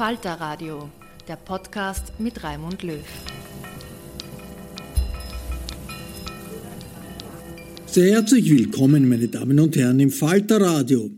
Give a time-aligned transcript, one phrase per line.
[0.00, 0.90] Falter Radio,
[1.28, 3.04] der Podcast mit Raimund Löw.
[7.84, 11.10] Sehr herzlich willkommen, meine Damen und Herren, im Falter Radio.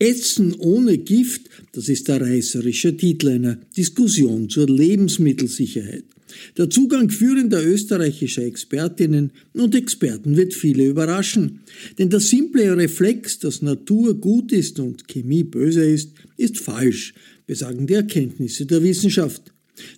[0.00, 6.02] Essen ohne Gift, das ist der reißerische Titel einer Diskussion zur Lebensmittelsicherheit.
[6.58, 11.60] Der Zugang führender österreichischer Expertinnen und Experten wird viele überraschen.
[11.96, 17.14] Denn der simple Reflex, dass Natur gut ist und Chemie böse ist, ist falsch
[17.46, 19.52] besagen die Erkenntnisse der Wissenschaft.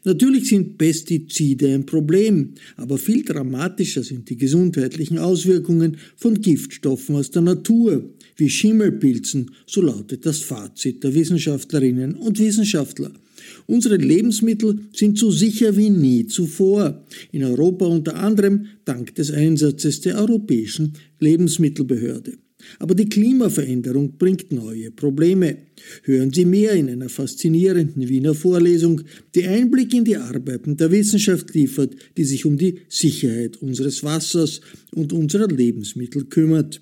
[0.04, 7.30] Natürlich sind Pestizide ein Problem, aber viel dramatischer sind die gesundheitlichen Auswirkungen von Giftstoffen aus
[7.30, 13.12] der Natur, wie Schimmelpilzen, so lautet das Fazit der Wissenschaftlerinnen und Wissenschaftler.
[13.66, 20.00] Unsere Lebensmittel sind so sicher wie nie zuvor, in Europa unter anderem dank des Einsatzes
[20.00, 22.38] der Europäischen Lebensmittelbehörde.
[22.78, 25.56] Aber die Klimaveränderung bringt neue Probleme.
[26.02, 29.02] Hören Sie mehr in einer faszinierenden Wiener Vorlesung,
[29.34, 34.60] die Einblick in die Arbeiten der Wissenschaft liefert, die sich um die Sicherheit unseres Wassers
[34.94, 36.80] und unserer Lebensmittel kümmert.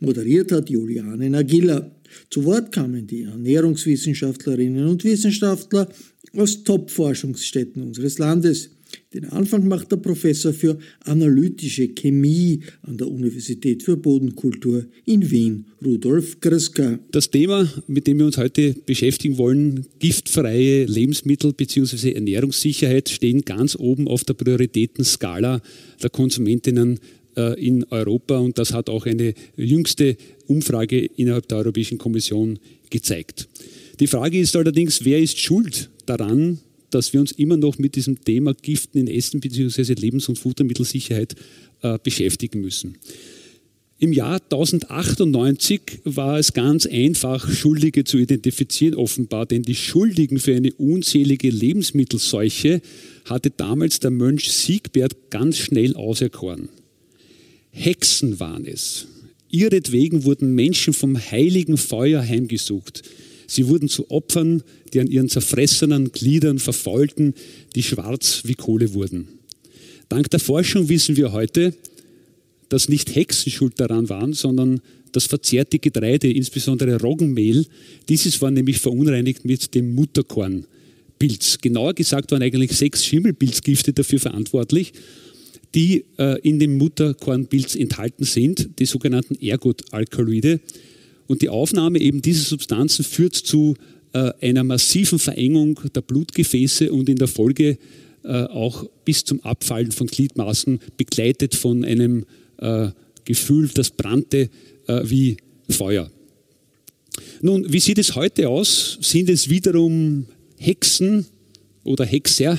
[0.00, 1.94] Moderiert hat Juliane Nagilla.
[2.30, 5.88] Zu Wort kamen die Ernährungswissenschaftlerinnen und Wissenschaftler
[6.34, 8.70] aus Top-Forschungsstätten unseres Landes.
[9.14, 15.64] Den Anfang macht der Professor für analytische Chemie an der Universität für Bodenkultur in Wien,
[15.82, 16.98] Rudolf Kreska.
[17.10, 22.12] Das Thema, mit dem wir uns heute beschäftigen wollen, giftfreie Lebensmittel bzw.
[22.12, 25.62] Ernährungssicherheit, stehen ganz oben auf der Prioritätenskala
[26.02, 27.00] der Konsumentinnen
[27.34, 30.18] äh, in Europa und das hat auch eine jüngste
[30.48, 32.58] Umfrage innerhalb der Europäischen Kommission
[32.90, 33.48] gezeigt.
[34.00, 36.58] Die Frage ist allerdings, wer ist schuld daran,
[36.90, 39.94] dass wir uns immer noch mit diesem Thema Giften in Essen bzw.
[39.94, 41.34] Lebens- und Futtermittelsicherheit
[41.82, 42.98] äh, beschäftigen müssen.
[44.00, 50.54] Im Jahr 1098 war es ganz einfach, Schuldige zu identifizieren, offenbar, denn die Schuldigen für
[50.54, 52.80] eine unzählige Lebensmittelseuche
[53.24, 56.68] hatte damals der Mönch Siegbert ganz schnell auserkoren.
[57.72, 59.08] Hexen waren es.
[59.50, 63.02] Ihretwegen wurden Menschen vom heiligen Feuer heimgesucht.
[63.48, 64.62] Sie wurden zu Opfern,
[64.92, 67.34] die an ihren zerfressenen Gliedern verfaulten,
[67.74, 69.26] die schwarz wie Kohle wurden.
[70.08, 71.74] Dank der Forschung wissen wir heute,
[72.68, 74.80] dass nicht Hexen schuld daran waren, sondern
[75.12, 77.64] das verzehrte Getreide, insbesondere Roggenmehl.
[78.08, 81.58] Dieses war nämlich verunreinigt mit dem Mutterkornpilz.
[81.62, 84.92] Genauer gesagt waren eigentlich sechs Schimmelpilzgifte dafür verantwortlich,
[85.74, 90.60] die äh, in dem Mutterkornpilz enthalten sind, die sogenannten Ergotalkaloide.
[91.28, 93.76] Und die Aufnahme eben dieser Substanzen führt zu
[94.12, 97.78] äh, einer massiven Verengung der Blutgefäße und in der Folge
[98.24, 102.24] äh, auch bis zum Abfallen von Gliedmaßen begleitet von einem
[102.56, 102.88] äh,
[103.24, 104.48] Gefühl, das brannte
[104.86, 105.36] äh, wie
[105.68, 106.10] Feuer.
[107.42, 108.98] Nun, wie sieht es heute aus?
[109.02, 110.26] Sind es wiederum
[110.56, 111.26] Hexen
[111.84, 112.58] oder Hexer,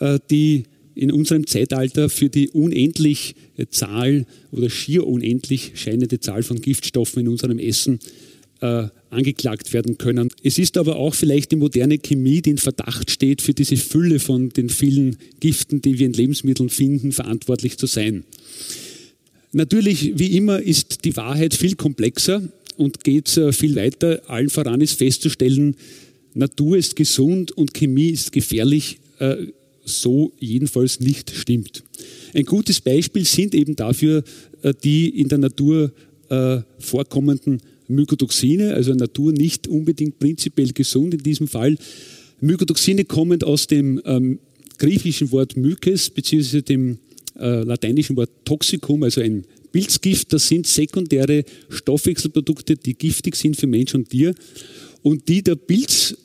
[0.00, 0.64] äh, die
[0.98, 3.34] in unserem Zeitalter für die unendliche
[3.70, 8.00] Zahl oder schier unendlich scheinende Zahl von Giftstoffen in unserem Essen
[8.60, 10.28] äh, angeklagt werden können.
[10.42, 14.18] Es ist aber auch vielleicht die moderne Chemie, die in Verdacht steht, für diese Fülle
[14.18, 18.24] von den vielen Giften, die wir in Lebensmitteln finden, verantwortlich zu sein.
[19.52, 22.42] Natürlich, wie immer, ist die Wahrheit viel komplexer
[22.76, 24.22] und geht äh, viel weiter.
[24.26, 25.76] Allen voran ist festzustellen,
[26.34, 29.46] Natur ist gesund und Chemie ist gefährlich, äh,
[29.88, 31.82] so jedenfalls nicht stimmt.
[32.34, 34.22] Ein gutes Beispiel sind eben dafür
[34.62, 35.92] äh, die in der Natur
[36.78, 41.78] vorkommenden Mykotoxine, also Natur nicht unbedingt prinzipiell gesund in diesem Fall.
[42.40, 44.38] Mykotoxine kommen aus dem ähm,
[44.78, 46.98] griechischen Wort Mykes beziehungsweise dem
[47.38, 50.32] äh, lateinischen Wort Toxicum, also ein Pilzgift.
[50.32, 54.34] Das sind sekundäre Stoffwechselprodukte, die giftig sind für Mensch und Tier
[55.02, 56.16] und die der Pilz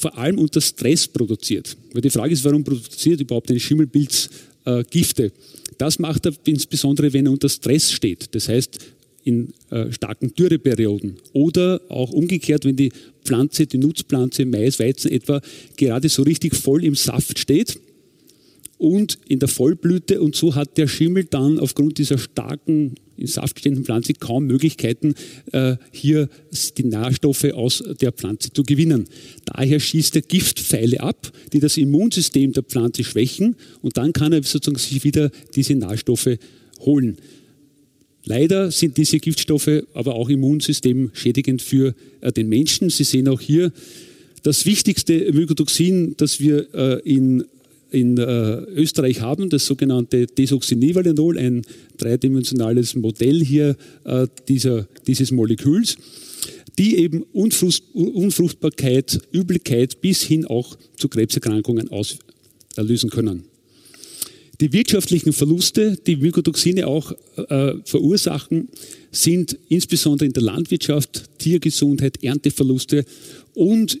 [0.00, 1.76] vor allem unter Stress produziert.
[1.92, 4.30] Weil die Frage ist, warum produziert überhaupt ein Schimmelpilz
[4.64, 5.32] äh, Gifte?
[5.78, 8.34] Das macht er insbesondere, wenn er unter Stress steht.
[8.34, 8.78] Das heißt,
[9.24, 11.16] in äh, starken Dürreperioden.
[11.32, 12.92] Oder auch umgekehrt, wenn die
[13.24, 15.40] Pflanze, die Nutzpflanze, Mais, Weizen etwa,
[15.76, 17.78] gerade so richtig voll im Saft steht
[18.78, 23.58] und in der Vollblüte und so hat der Schimmel dann aufgrund dieser starken in Saft
[23.58, 25.14] stehenden Pflanze kaum Möglichkeiten,
[25.52, 26.28] äh, hier
[26.76, 29.04] die Nährstoffe aus der Pflanze zu gewinnen.
[29.44, 34.42] Daher schießt er Giftpfeile ab, die das Immunsystem der Pflanze schwächen und dann kann er
[34.42, 36.38] sozusagen sich wieder diese Nährstoffe
[36.80, 37.18] holen.
[38.24, 42.90] Leider sind diese Giftstoffe aber auch immunsystemschädigend für äh, den Menschen.
[42.90, 43.72] Sie sehen auch hier
[44.42, 47.44] das wichtigste Mykotoxin, das wir äh, in,
[47.90, 48.22] in äh,
[48.74, 51.62] Österreich haben, das sogenannte Desoxynivalenol, ein
[51.98, 53.76] dreidimensionales Modell hier
[54.48, 55.96] dieser, dieses Moleküls,
[56.78, 63.44] die eben Unfruchtbarkeit, Übelkeit bis hin auch zu Krebserkrankungen auslösen können.
[64.60, 68.68] Die wirtschaftlichen Verluste, die Mykotoxine auch äh, verursachen,
[69.10, 73.04] sind insbesondere in der Landwirtschaft, Tiergesundheit, Ernteverluste
[73.54, 73.98] und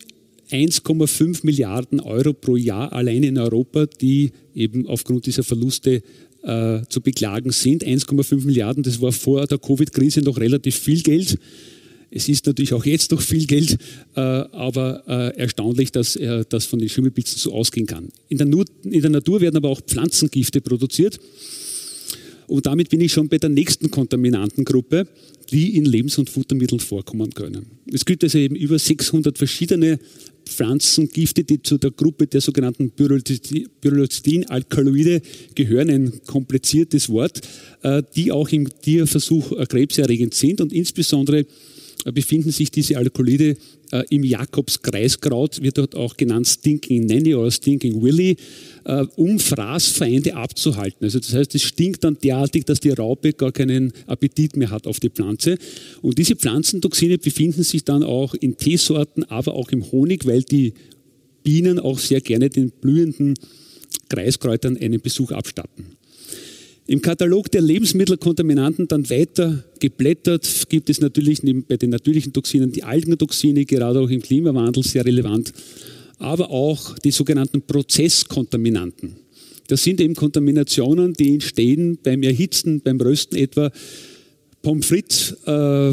[0.50, 6.02] 1,5 Milliarden Euro pro Jahr allein in Europa, die eben aufgrund dieser Verluste
[6.42, 7.84] äh, zu beklagen sind.
[7.84, 11.38] 1,5 Milliarden, das war vor der Covid-Krise noch relativ viel Geld.
[12.10, 13.78] Es ist natürlich auch jetzt noch viel Geld,
[14.16, 18.08] äh, aber äh, erstaunlich, dass äh, das von den Schimmelpilzen so ausgehen kann.
[18.28, 18.48] In der,
[18.84, 21.20] in der Natur werden aber auch Pflanzengifte produziert.
[22.48, 25.06] Und damit bin ich schon bei der nächsten Kontaminantengruppe,
[25.52, 27.66] die in Lebens- und Futtermitteln vorkommen können.
[27.92, 30.00] Es gibt also eben über 600 verschiedene
[30.44, 35.22] Pflanzengifte, die zu der Gruppe der sogenannten Pyrrolidin-Alkaloide
[35.54, 37.40] gehören, ein kompliziertes Wort,
[38.14, 41.46] die auch im Tierversuch krebserregend sind und insbesondere äh,
[42.04, 43.56] befinden sich diese Alkoholide
[43.92, 48.36] äh, im Jakobskreiskraut, wird dort auch genannt Stinking Nanny oder Stinking Willy,
[48.84, 51.04] äh, um Fraßfeinde abzuhalten.
[51.04, 54.86] Also das heißt, es stinkt dann derartig, dass die Raupe gar keinen Appetit mehr hat
[54.86, 55.58] auf die Pflanze.
[56.02, 60.72] Und diese Pflanzentoxine befinden sich dann auch in Teesorten, aber auch im Honig, weil die
[61.42, 63.34] Bienen auch sehr gerne den blühenden
[64.08, 65.99] Kreiskräutern einen Besuch abstatten.
[66.90, 72.82] Im Katalog der Lebensmittelkontaminanten dann weiter geblättert gibt es natürlich bei den natürlichen Toxinen die
[72.82, 75.52] Algentoxine, gerade auch im Klimawandel sehr relevant,
[76.18, 79.14] aber auch die sogenannten Prozesskontaminanten.
[79.68, 83.70] Das sind eben Kontaminationen, die entstehen beim Erhitzen, beim Rösten etwa.
[84.60, 85.92] Pommes frites, äh,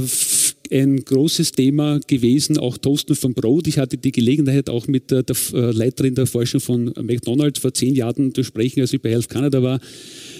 [0.72, 3.68] ein großes Thema gewesen, auch Toasten von Brot.
[3.68, 7.74] Ich hatte die Gelegenheit, auch mit der, der äh, Leiterin der Forschung von McDonald's vor
[7.74, 9.80] zehn Jahren zu sprechen, als ich bei Health Canada war.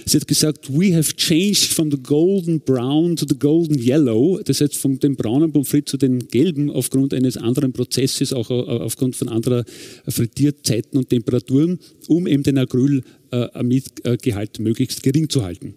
[0.08, 4.40] Sie hat gesagt, we have changed from the golden brown to the golden yellow.
[4.42, 8.50] Das heißt, von dem braunen Pommes frites zu den gelben aufgrund eines anderen Prozesses, auch
[8.50, 9.66] aufgrund von anderer
[10.08, 15.74] Frittierzeiten und Temperaturen, um eben den Acrylamiddgehalt möglichst gering zu halten.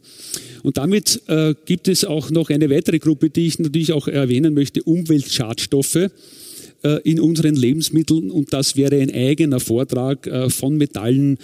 [0.63, 4.55] Und damit äh, gibt es auch noch eine weitere Gruppe, die ich natürlich auch erwähnen
[4.55, 6.09] möchte, Umweltschadstoffe
[6.83, 11.39] äh, in unseren Lebensmitteln und das wäre ein eigener Vortrag äh, von Metallen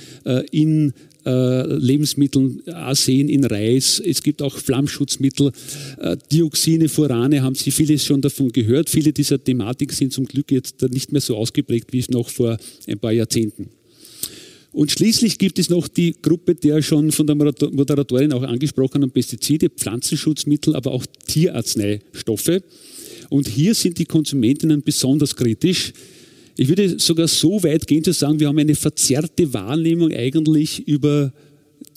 [0.50, 0.92] in äh,
[1.30, 5.52] Lebensmitteln, Arsen in Reis, es gibt auch Flammschutzmittel,
[5.98, 8.88] äh, Dioxine, Furane, haben Sie vieles schon davon gehört.
[8.88, 12.56] Viele dieser Thematik sind zum Glück jetzt nicht mehr so ausgeprägt wie noch vor
[12.86, 13.68] ein paar Jahrzehnten.
[14.72, 19.70] Und schließlich gibt es noch die Gruppe der schon von der Moderatorin auch angesprochenen Pestizide,
[19.70, 22.62] Pflanzenschutzmittel, aber auch Tierarzneistoffe.
[23.30, 25.94] Und hier sind die Konsumentinnen besonders kritisch.
[26.56, 31.32] Ich würde sogar so weit gehen zu sagen, wir haben eine verzerrte Wahrnehmung eigentlich über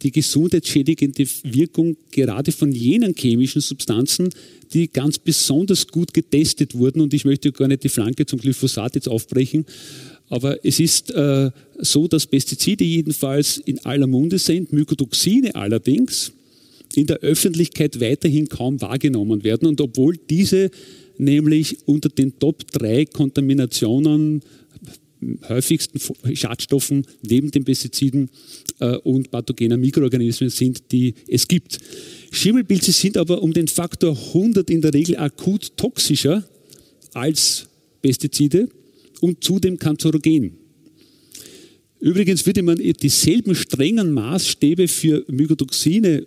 [0.04, 4.30] die gesundheitsschädigende Wirkung gerade von jenen chemischen Substanzen,
[4.74, 7.02] die ganz besonders gut getestet wurden.
[7.02, 9.66] Und ich möchte gar nicht die Flanke zum Glyphosat jetzt aufbrechen,
[10.30, 11.50] aber es ist äh,
[11.80, 16.32] so, dass Pestizide jedenfalls in aller Munde sind, Mykotoxine allerdings
[16.96, 19.68] in der Öffentlichkeit weiterhin kaum wahrgenommen werden.
[19.68, 20.70] Und obwohl diese
[21.20, 24.42] nämlich unter den Top 3 Kontaminationen
[25.50, 26.00] häufigsten
[26.34, 28.30] Schadstoffen neben den Pestiziden
[28.80, 31.80] äh, und pathogenen Mikroorganismen sind, die es gibt.
[32.32, 36.48] Schimmelpilze sind aber um den Faktor 100 in der Regel akut toxischer
[37.14, 37.68] als
[38.02, 38.70] Pestizide
[39.20, 40.54] und zudem kanzerogen.
[42.00, 46.26] Übrigens würde man dieselben strengen Maßstäbe für Mykotoxine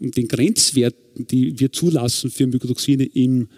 [0.00, 3.48] und den Grenzwerten, die wir zulassen für Mykotoxine in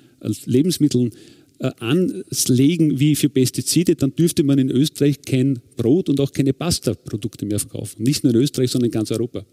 [0.44, 1.12] Lebensmitteln,
[1.58, 6.52] äh, anlegen wie für Pestizide, dann dürfte man in Österreich kein Brot und auch keine
[6.52, 8.02] Pasta-Produkte mehr verkaufen.
[8.02, 9.44] Nicht nur in Österreich, sondern in ganz Europa.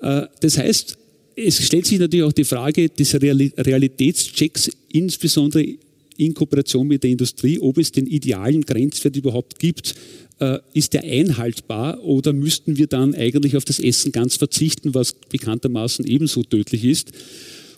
[0.00, 0.96] Äh, das heißt,
[1.36, 5.66] es stellt sich natürlich auch die Frage des Realitätschecks, insbesondere
[6.16, 9.94] in Kooperation mit der Industrie, ob es den idealen Grenzwert überhaupt gibt.
[10.38, 15.12] Äh, ist der einhaltbar oder müssten wir dann eigentlich auf das Essen ganz verzichten, was
[15.12, 17.12] bekanntermaßen ebenso tödlich ist?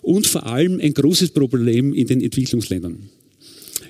[0.01, 3.09] Und vor allem ein großes Problem in den Entwicklungsländern.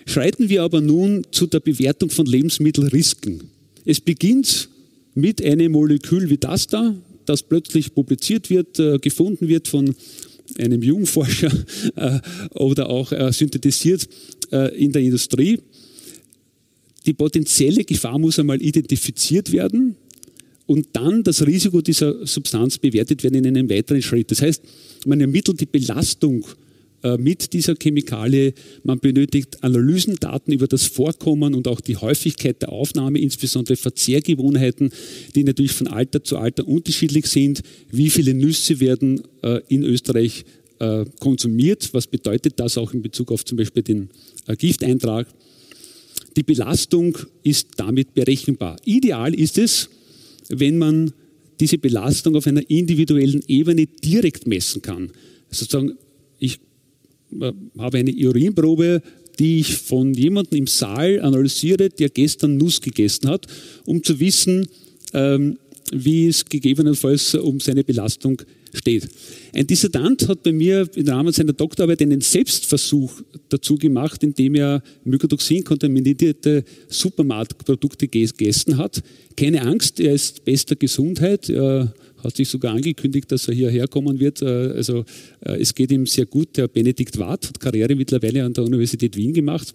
[0.05, 3.43] Schreiten wir aber nun zu der Bewertung von Lebensmittelrisken.
[3.85, 4.69] Es beginnt
[5.13, 9.95] mit einem Molekül wie das da, das plötzlich publiziert wird, äh, gefunden wird von
[10.57, 11.51] einem Jungforscher
[11.95, 12.19] äh,
[12.55, 14.07] oder auch äh, synthetisiert
[14.75, 15.59] in der Industrie.
[17.05, 19.95] Die potenzielle Gefahr muss einmal identifiziert werden
[20.69, 24.29] und dann das Risiko dieser Substanz bewertet werden in einem weiteren Schritt.
[24.29, 24.61] Das heißt,
[25.07, 26.45] man ermittelt die Belastung
[27.01, 28.53] äh, mit dieser Chemikalie.
[28.83, 34.91] Man benötigt Analysendaten über das Vorkommen und auch die Häufigkeit der Aufnahme, insbesondere Verzehrgewohnheiten,
[35.33, 37.63] die natürlich von Alter zu Alter unterschiedlich sind.
[37.89, 40.45] Wie viele Nüsse werden äh, in Österreich
[40.77, 41.89] äh, konsumiert?
[41.93, 44.11] Was bedeutet das auch in Bezug auf zum Beispiel den
[44.55, 45.25] Gifteintrag?
[46.38, 48.77] Die Belastung ist damit berechenbar.
[48.85, 49.89] Ideal ist es,
[50.50, 51.13] wenn man
[51.60, 55.12] diese Belastung auf einer individuellen Ebene direkt messen kann.
[55.50, 55.98] Sozusagen,
[56.39, 56.60] ich
[57.39, 59.01] äh, habe eine Urinprobe,
[59.39, 63.48] die ich von jemandem im Saal analysiere, der gestern Nuss gegessen hat,
[63.86, 64.68] um zu wissen,
[65.13, 65.58] ähm,
[65.91, 68.41] wie es gegebenenfalls um seine Belastung
[68.74, 69.08] steht.
[69.53, 74.84] Ein Dissertant hat bei mir im Rahmen seiner Doktorarbeit einen Selbstversuch dazu gemacht, indem er
[75.03, 79.01] Mykotoxin kontaminierte Supermarktprodukte gegessen hat.
[79.36, 81.50] Keine Angst, er ist bester Gesundheit.
[81.50, 81.93] Er
[82.24, 84.41] hat sich sogar angekündigt, dass er hierher kommen wird.
[84.41, 85.05] Äh, also
[85.41, 86.58] äh, es geht ihm sehr gut.
[86.58, 89.74] Der Benedikt Wart hat Karriere mittlerweile an der Universität Wien gemacht.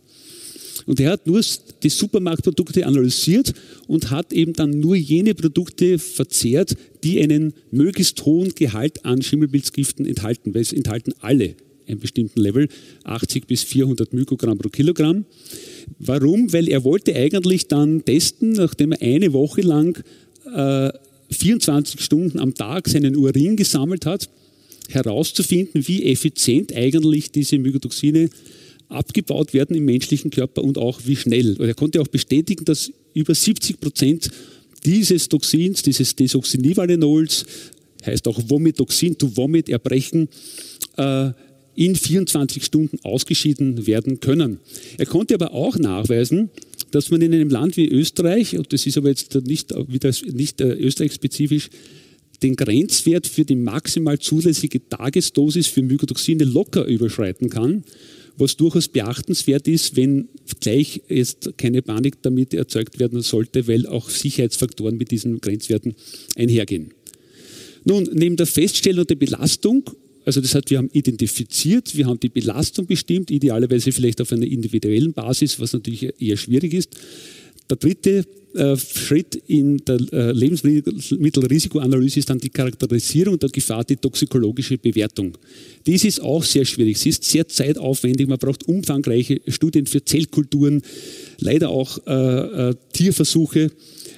[0.87, 1.41] Und er hat nur
[1.83, 3.55] die Supermarktprodukte analysiert
[3.87, 10.07] und hat eben dann nur jene Produkte verzehrt, die einen möglichst hohen Gehalt an Schimmelpilzgiften
[10.07, 11.55] enthalten, weil es enthalten alle
[11.87, 12.69] einen bestimmten Level,
[13.05, 15.27] 80 bis 400 Mikrogramm pro Kilogramm.
[15.99, 16.53] Warum?
[16.53, 20.03] Weil er wollte eigentlich dann testen, nachdem er eine Woche lang
[20.55, 20.91] äh,
[21.31, 24.29] 24 Stunden am Tag seinen Urin gesammelt hat,
[24.89, 28.29] herauszufinden, wie effizient eigentlich diese Mykotoxine
[28.95, 31.57] abgebaut werden im menschlichen Körper und auch wie schnell.
[31.59, 34.31] Und er konnte auch bestätigen, dass über 70 Prozent
[34.85, 37.47] dieses Toxins, dieses Desoxynivalenols,
[38.05, 40.29] heißt auch Vomitoxin, to Vomit, Erbrechen,
[40.97, 41.31] äh,
[41.75, 44.59] in 24 Stunden ausgeschieden werden können.
[44.99, 46.51] Er konnte aber auch nachweisen,
[46.91, 49.75] dass man in einem Land wie Österreich, und das ist aber jetzt nicht,
[50.33, 51.71] nicht äh, österreich-spezifisch,
[52.43, 57.85] den Grenzwert für die maximal zulässige Tagesdosis für Mykotoxine locker überschreiten kann
[58.37, 60.29] was durchaus beachtenswert ist, wenn
[60.61, 65.95] gleich jetzt keine Panik damit erzeugt werden sollte, weil auch Sicherheitsfaktoren mit diesen Grenzwerten
[66.37, 66.91] einhergehen.
[67.85, 69.85] Nun, neben der Feststellung der Belastung,
[70.25, 74.47] also das heißt, wir haben identifiziert, wir haben die Belastung bestimmt, idealerweise vielleicht auf einer
[74.47, 76.97] individuellen Basis, was natürlich eher schwierig ist.
[77.71, 83.97] Der dritte äh, Schritt in der äh, Lebensmittelrisikoanalyse ist dann die Charakterisierung der Gefahr, die
[83.97, 85.37] toxikologische Bewertung.
[85.87, 86.99] Dies ist auch sehr schwierig.
[86.99, 88.29] Sie ist sehr zeitaufwendig.
[88.29, 90.83] Man braucht umfangreiche Studien für Zellkulturen,
[91.39, 92.13] leider auch äh,
[92.71, 93.73] äh, Tierversuche.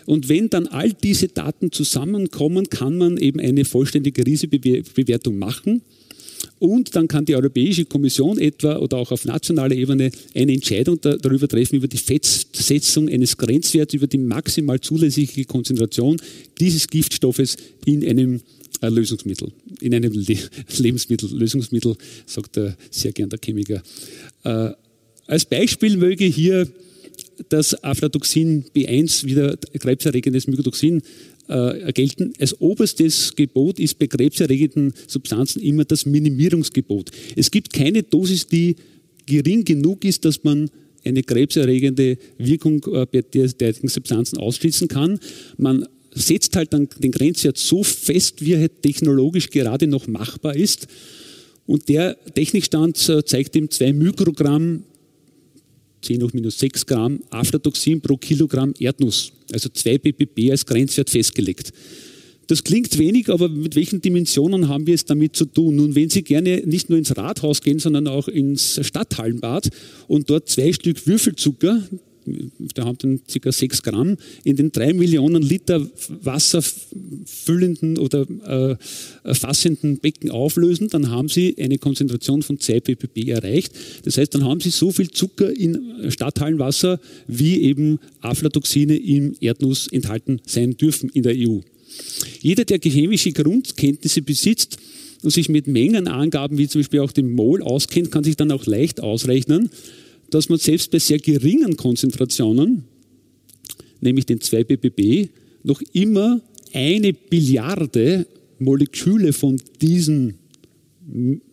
[0.05, 5.83] Und wenn dann all diese Daten zusammenkommen, kann man eben eine vollständige Risikobewertung machen.
[6.59, 11.17] Und dann kann die Europäische Kommission etwa oder auch auf nationaler Ebene eine Entscheidung da,
[11.17, 16.17] darüber treffen, über die Festsetzung eines Grenzwerts, über die maximal zulässige Konzentration
[16.59, 18.41] dieses Giftstoffes in einem
[18.81, 20.39] äh, Lösungsmittel, in einem Le
[20.79, 21.95] Lebensmittel, Lösungsmittel,
[22.25, 23.83] sagt er sehr gern der Chemiker.
[24.45, 24.71] Äh,
[25.27, 26.69] als Beispiel möge hier
[27.49, 31.03] das Aflatoxin B1, wieder krebserregendes Mykotoxin,
[31.49, 32.33] äh, gelten.
[32.39, 37.11] Als oberstes Gebot ist bei krebserregenden Substanzen immer das Minimierungsgebot.
[37.37, 38.77] Es gibt keine Dosis, die
[39.27, 40.71] gering genug ist, dass man
[41.05, 45.19] eine krebserregende Wirkung äh, bei derartigen Substanzen ausschließen kann.
[45.57, 50.57] Man setzt halt dann den Grenzwert so fest, wie er halt technologisch gerade noch machbar
[50.57, 50.89] ist.
[51.67, 54.85] Und der Technikstand äh, zeigt ihm 2 Mikrogramm
[56.07, 61.73] 10 hoch minus 6 Gramm Aflatoxin pro Kilogramm Erdnuss, also 2 ppb als Grenzwert festgelegt.
[62.47, 65.75] Das klingt wenig, aber mit welchen Dimensionen haben wir es damit zu tun?
[65.75, 69.69] Nun, wenn Sie gerne nicht nur ins Rathaus gehen, sondern auch ins Stadthallenbad
[70.07, 71.83] und dort zwei Stück Würfelzucker,
[72.75, 73.53] da haben dann ca.
[73.53, 75.87] 6 Gramm, in den 3 Millionen Liter
[76.23, 76.63] Wasser
[77.25, 83.73] füllenden oder äh, fassenden Becken auflösen, dann haben Sie eine Konzentration von 2 ppb erreicht.
[84.05, 89.89] Das heißt, dann haben Sie so viel Zucker in Stadthallenwasser, wie eben Aflatoxine im Erdnuss
[89.89, 91.61] enthalten sein dürfen in der EU.
[92.41, 94.79] Jeder, der chemische Grundkenntnisse besitzt,
[95.23, 98.67] und sich mit Mengenangaben wie zum Beispiel auch dem Mol auskennt, kann sich dann auch
[98.67, 99.71] leicht ausrechnen,
[100.31, 102.85] dass man selbst bei sehr geringen Konzentrationen,
[104.01, 105.29] nämlich den 2 ppb,
[105.63, 106.41] noch immer
[106.73, 108.27] eine Billiarde
[108.59, 110.35] Moleküle von diesem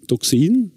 [0.08, 0.72] Toxin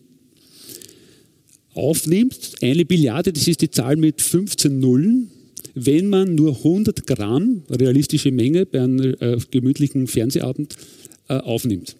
[1.74, 2.52] aufnimmt.
[2.60, 5.30] Eine Billiarde, das ist die Zahl mit 15 Nullen.
[5.74, 10.74] Wenn man nur 100 Gramm, realistische Menge, bei einem äh, gemütlichen Fernsehabend
[11.28, 11.96] äh, aufnimmt.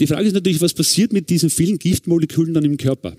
[0.00, 3.16] Die Frage ist natürlich, was passiert mit diesen vielen Giftmolekülen dann im Körper?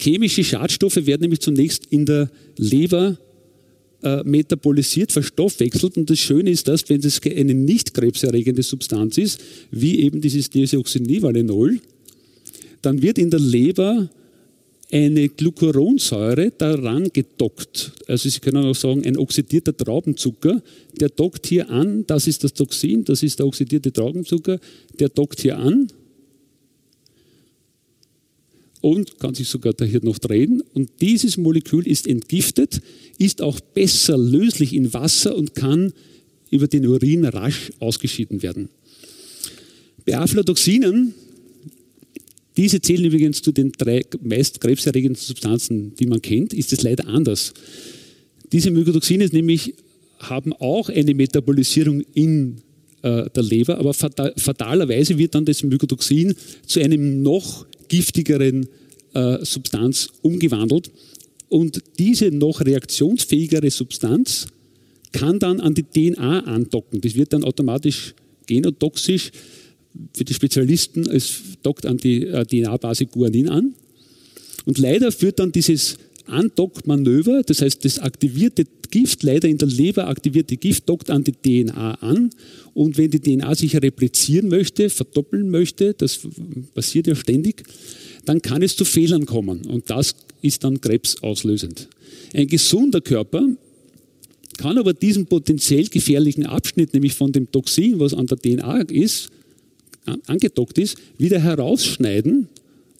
[0.00, 3.18] Chemische Schadstoffe werden nämlich zunächst in der Leber
[4.02, 5.98] äh, metabolisiert, verstoffwechselt.
[5.98, 9.40] Und das Schöne ist, dass, wenn es eine nicht krebserregende Substanz ist,
[9.70, 11.80] wie eben dieses Deoxynivalenol,
[12.80, 14.08] dann wird in der Leber
[14.90, 17.92] eine Glucuronsäure daran gedockt.
[18.08, 20.62] Also Sie können auch sagen, ein oxidierter Traubenzucker,
[20.98, 24.58] der dockt hier an, das ist das Toxin, das ist der oxidierte Traubenzucker,
[24.98, 25.88] der dockt hier an
[28.80, 30.62] und kann sich sogar da hier noch drehen.
[30.74, 32.80] Und dieses Molekül ist entgiftet,
[33.18, 35.92] ist auch besser löslich in Wasser und kann
[36.50, 38.68] über den Urin rasch ausgeschieden werden.
[40.06, 41.14] Bei Aflatoxinen,
[42.56, 47.06] diese zählen übrigens zu den drei meist krebserregenden Substanzen, die man kennt, ist es leider
[47.06, 47.52] anders.
[48.52, 49.74] Diese Mykotoxine nämlich
[50.18, 52.56] haben auch eine Metabolisierung in
[53.02, 56.34] äh, der Leber, aber fatalerweise wird dann das Mykotoxin
[56.66, 58.66] zu einem noch giftigeren
[59.12, 60.90] äh, Substanz umgewandelt.
[61.50, 64.46] Und diese noch reaktionsfähigere Substanz
[65.12, 67.00] kann dann an die DNA andocken.
[67.00, 68.14] Das wird dann automatisch
[68.46, 69.32] genotoxisch.
[70.14, 73.74] Für die Spezialisten, es dockt an die äh, DNA-Base Guanin an.
[74.64, 75.96] Und leider führt dann dieses
[76.30, 81.32] Andockmanöver, das heißt das aktivierte Gift, leider in der Leber aktivierte Gift, dockt an die
[81.32, 82.30] DNA an.
[82.74, 86.20] Und wenn die DNA sich replizieren möchte, verdoppeln möchte, das
[86.74, 87.64] passiert ja ständig,
[88.24, 89.66] dann kann es zu Fehlern kommen.
[89.66, 91.88] Und das ist dann krebsauslösend.
[92.34, 93.48] Ein gesunder Körper
[94.56, 99.30] kann aber diesen potenziell gefährlichen Abschnitt, nämlich von dem Toxin, was an der DNA ist,
[100.26, 102.48] angedockt ist, wieder herausschneiden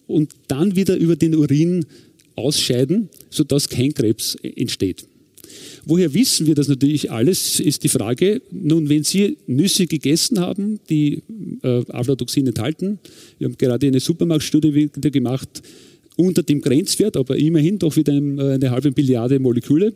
[0.07, 1.85] und dann wieder über den Urin
[2.35, 5.05] ausscheiden, sodass kein Krebs entsteht.
[5.85, 8.41] Woher wissen wir das natürlich alles, ist die Frage.
[8.51, 11.23] Nun, wenn Sie Nüsse gegessen haben, die
[11.63, 12.99] äh, Aflatoxin enthalten,
[13.39, 15.61] wir haben gerade eine Supermarktstudie wieder gemacht,
[16.17, 19.93] unter dem Grenzwert, aber immerhin doch wieder eine, eine halbe Milliarde Moleküle,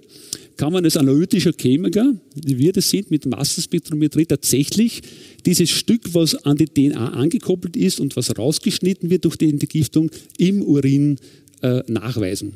[0.58, 5.02] kann man als analytischer Chemiker, wie wir das sind, mit Massenspektrometrie tatsächlich
[5.46, 10.10] dieses Stück, was an die DNA angekoppelt ist und was rausgeschnitten wird durch die Entgiftung,
[10.38, 11.18] im Urin
[11.66, 12.54] äh, nachweisen.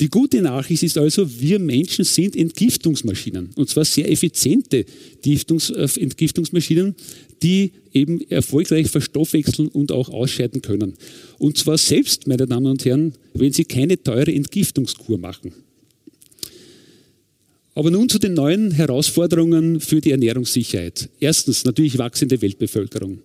[0.00, 3.50] Die gute Nachricht ist also, wir Menschen sind Entgiftungsmaschinen.
[3.54, 4.78] Und zwar sehr effiziente
[5.24, 6.96] äh, Entgiftungsmaschinen,
[7.40, 10.94] die eben erfolgreich verstoffwechseln und auch ausscheiden können.
[11.38, 15.52] Und zwar selbst, meine Damen und Herren, wenn Sie keine teure Entgiftungskur machen.
[17.74, 21.08] Aber nun zu den neuen Herausforderungen für die Ernährungssicherheit.
[21.20, 23.20] Erstens natürlich wachsende Weltbevölkerung.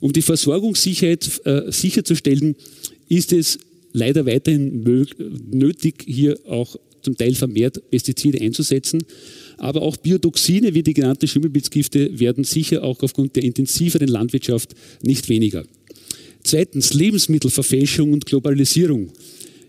[0.00, 2.56] Um die Versorgungssicherheit äh, sicherzustellen,
[3.08, 3.58] ist es
[3.92, 4.82] leider weiterhin
[5.50, 9.02] nötig, hier auch zum Teil vermehrt Pestizide einzusetzen.
[9.58, 15.28] Aber auch Biotoxine wie die genannten Schimmelpilzgifte werden sicher auch aufgrund der intensiveren Landwirtschaft nicht
[15.28, 15.64] weniger.
[16.44, 19.10] Zweitens Lebensmittelverfälschung und Globalisierung.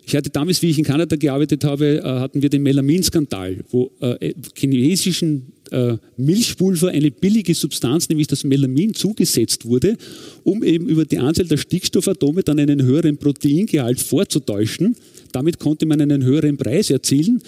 [0.05, 3.91] Ich hatte damals, wie ich in Kanada gearbeitet habe, äh, hatten wir den Melaminskandal, wo
[4.01, 9.97] äh, chinesischen äh, Milchpulver eine billige Substanz, nämlich das Melamin, zugesetzt wurde,
[10.43, 14.95] um eben über die Anzahl der Stickstoffatome dann einen höheren Proteingehalt vorzutäuschen.
[15.31, 17.41] Damit konnte man einen höheren Preis erzielen.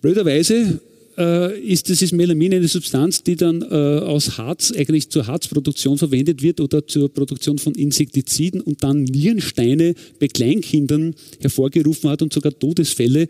[0.00, 0.80] Blöderweise
[1.18, 6.42] äh, ist dieses Melamin eine Substanz, die dann äh, aus Harz, eigentlich zur Harzproduktion verwendet
[6.42, 12.56] wird oder zur Produktion von Insektiziden und dann Nierensteine bei Kleinkindern hervorgerufen hat und sogar
[12.56, 13.26] Todesfälle.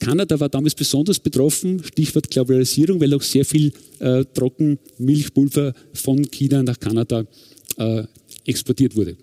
[0.00, 6.62] Kanada war damals besonders betroffen, Stichwort Globalisierung, weil auch sehr viel äh, Trockenmilchpulver von China
[6.64, 7.24] nach Kanada
[7.76, 8.02] äh,
[8.46, 9.16] exportiert wurde.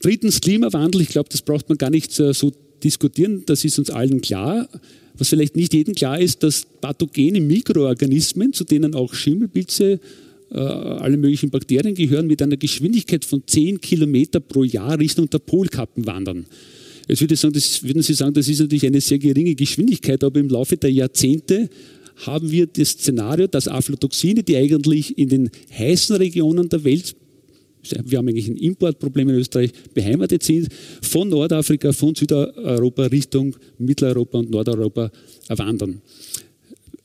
[0.00, 3.88] Drittens Klimawandel, ich glaube, das braucht man gar nicht äh, so diskutieren, das ist uns
[3.88, 4.68] allen klar.
[5.18, 10.00] Was vielleicht nicht jedem klar ist, dass pathogene Mikroorganismen, zu denen auch Schimmelpilze,
[10.50, 15.38] äh, alle möglichen Bakterien gehören, mit einer Geschwindigkeit von 10 Kilometer pro Jahr Richtung der
[15.38, 16.46] Polkappen wandern.
[17.08, 20.22] Jetzt würde ich sagen, das, würden Sie sagen, das ist natürlich eine sehr geringe Geschwindigkeit,
[20.22, 21.68] aber im Laufe der Jahrzehnte
[22.16, 27.14] haben wir das Szenario, dass Aflatoxine, die eigentlich in den heißen Regionen der Welt
[28.04, 30.68] wir haben eigentlich ein Importproblem in Österreich, beheimatet sind,
[31.02, 35.10] von Nordafrika, von Südeuropa Richtung Mitteleuropa und Nordeuropa
[35.48, 36.00] wandern.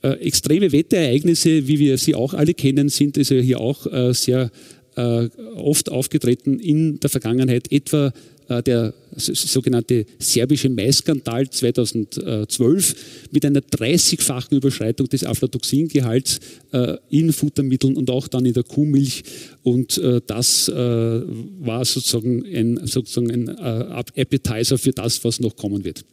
[0.03, 4.51] Äh, extreme Wetterereignisse, wie wir sie auch alle kennen, sind also hier auch äh, sehr
[4.95, 8.13] äh, oft aufgetreten in der Vergangenheit, etwa
[8.49, 12.95] der sogenannte serbische Maiskandal 2012
[13.31, 16.39] mit einer 30-fachen Überschreitung des Aflatoxingehalts
[16.71, 19.23] äh, in Futtermitteln und auch dann in der Kuhmilch.
[19.63, 26.05] Und äh, das war sozusagen ein, sozusagen ein Appetizer für das, was noch kommen wird.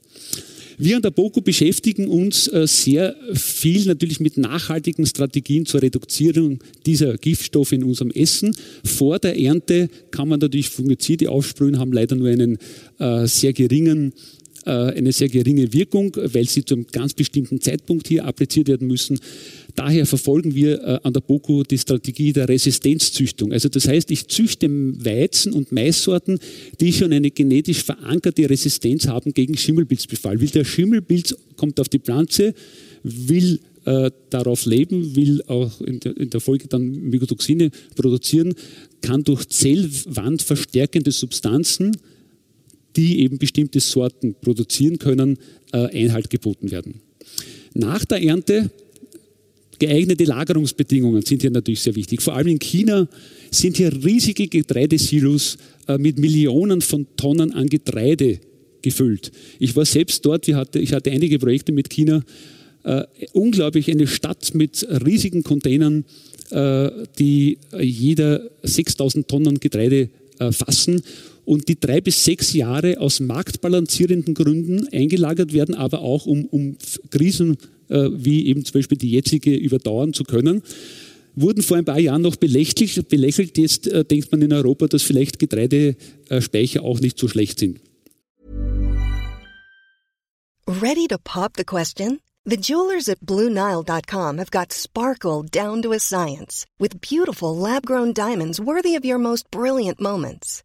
[0.79, 6.59] Wir an der BOKU beschäftigen uns äh, sehr viel natürlich mit nachhaltigen Strategien zur Reduzierung
[6.87, 8.57] dieser Giftstoffe in unserem Essen.
[8.85, 12.59] Vor der Ernte kann man natürlich Fungizide aufsprühen, haben leider nur einen
[12.99, 14.13] äh, sehr geringen
[14.71, 19.19] eine sehr geringe Wirkung, weil sie zu einem ganz bestimmten Zeitpunkt hier appliziert werden müssen.
[19.75, 23.53] Daher verfolgen wir äh, an der BOKU die Strategie der Resistenzzüchtung.
[23.53, 26.39] Also das heißt, ich züchte Weizen- und Maissorten,
[26.81, 30.41] die schon eine genetisch verankerte Resistenz haben gegen Schimmelpilzbefall.
[30.41, 32.55] Will der Schimmelpilz kommt auf die Pflanze,
[33.03, 38.55] will äh, darauf leben, will auch in der, Folge dann Mykotoxine produzieren,
[39.03, 41.97] kann durch Zellwand verstärkende Substanzen
[42.97, 45.39] die eben bestimmte Sorten produzieren können,
[45.73, 47.01] äh, Einhalt geboten werden.
[47.75, 48.71] Nach der Ernte
[49.79, 52.23] geeignete Lagerungsbedingungen sind hier natürlich sehr wichtig.
[52.23, 53.09] Vor allem in China
[53.51, 58.39] sind hier riesige Getreidesilos äh, mit Millionen von Tonnen an Getreide
[58.83, 59.33] gefüllt.
[59.59, 62.23] Ich war selbst dort, ich hatte, ich hatte einige Projekte mit China.
[62.85, 66.05] Äh, unglaublich eine Stadt mit riesigen Containern,
[66.51, 71.03] äh, die jeder 6000 Tonnen Getreide äh, fassen
[71.45, 76.77] und die drei bis sechs Jahre aus marktbalancierenden Gründen eingelagert werden, aber auch um, um
[77.11, 77.57] Krisen
[77.89, 80.63] äh, wie eben zum Beispiel die jetzige überdauern zu können
[81.37, 83.09] wurden vor ein paar Jahren noch belächelt.
[83.09, 83.59] belächelt.
[83.59, 87.81] Jetzt äh, denkt man in Europa, dass vielleicht Getreidespeicher auch nicht so schlecht sind.
[90.67, 92.21] Ready to pop the question?
[92.47, 98.61] The jewelers at BlueNile.com have got sparkle down to a science with beautiful lab-grown diamonds
[98.61, 100.63] worthy of your most brilliant moments.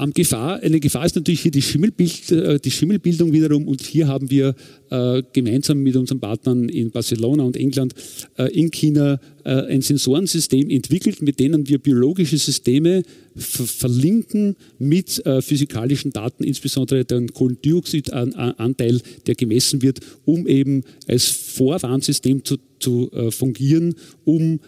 [0.00, 3.68] Am Gefahr, eine Gefahr ist natürlich hier die, Schimmelbild, äh, die Schimmelbildung wiederum.
[3.68, 4.54] Und hier haben wir
[4.88, 7.94] äh, gemeinsam mit unseren Partnern in Barcelona und England
[8.38, 13.02] äh, in China äh, ein Sensorensystem entwickelt, mit denen wir biologische Systeme
[13.36, 21.26] ver verlinken mit äh, physikalischen Daten, insbesondere den Kohlendioxidanteil, der gemessen wird, um eben als
[21.26, 24.60] Vorwarnsystem zu, zu äh, fungieren, um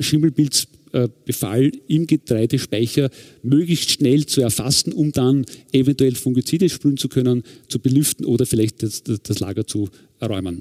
[0.00, 0.77] Schimmelpilz äh,
[1.24, 3.10] Befall im Getreidespeicher
[3.42, 8.82] möglichst schnell zu erfassen, um dann eventuell Fungizide sprühen zu können, zu belüften oder vielleicht
[8.82, 9.88] das, das Lager zu
[10.20, 10.60] räumen.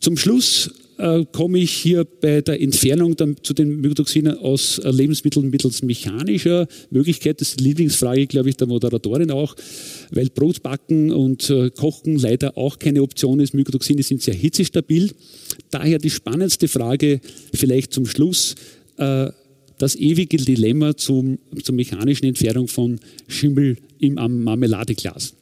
[0.00, 4.90] Zum Schluss äh, komme ich hier bei der Entfernung dann zu den Mykotoxinen aus äh,
[4.90, 7.40] Lebensmitteln mittels mechanischer Möglichkeit.
[7.40, 9.56] Das ist die Lieblingsfrage, glaube ich, der Moderatorin auch,
[10.10, 13.54] weil Brotbacken und äh, Kochen leider auch keine Option ist.
[13.54, 15.10] Mykotoxine sind sehr hitzestabil.
[15.70, 17.20] Daher die spannendste Frage
[17.54, 18.54] vielleicht zum Schluss.
[18.96, 19.30] Äh,
[19.80, 25.34] das ewige Dilemma zum, zur mechanischen Entfernung von Schimmel im Marmeladeglas.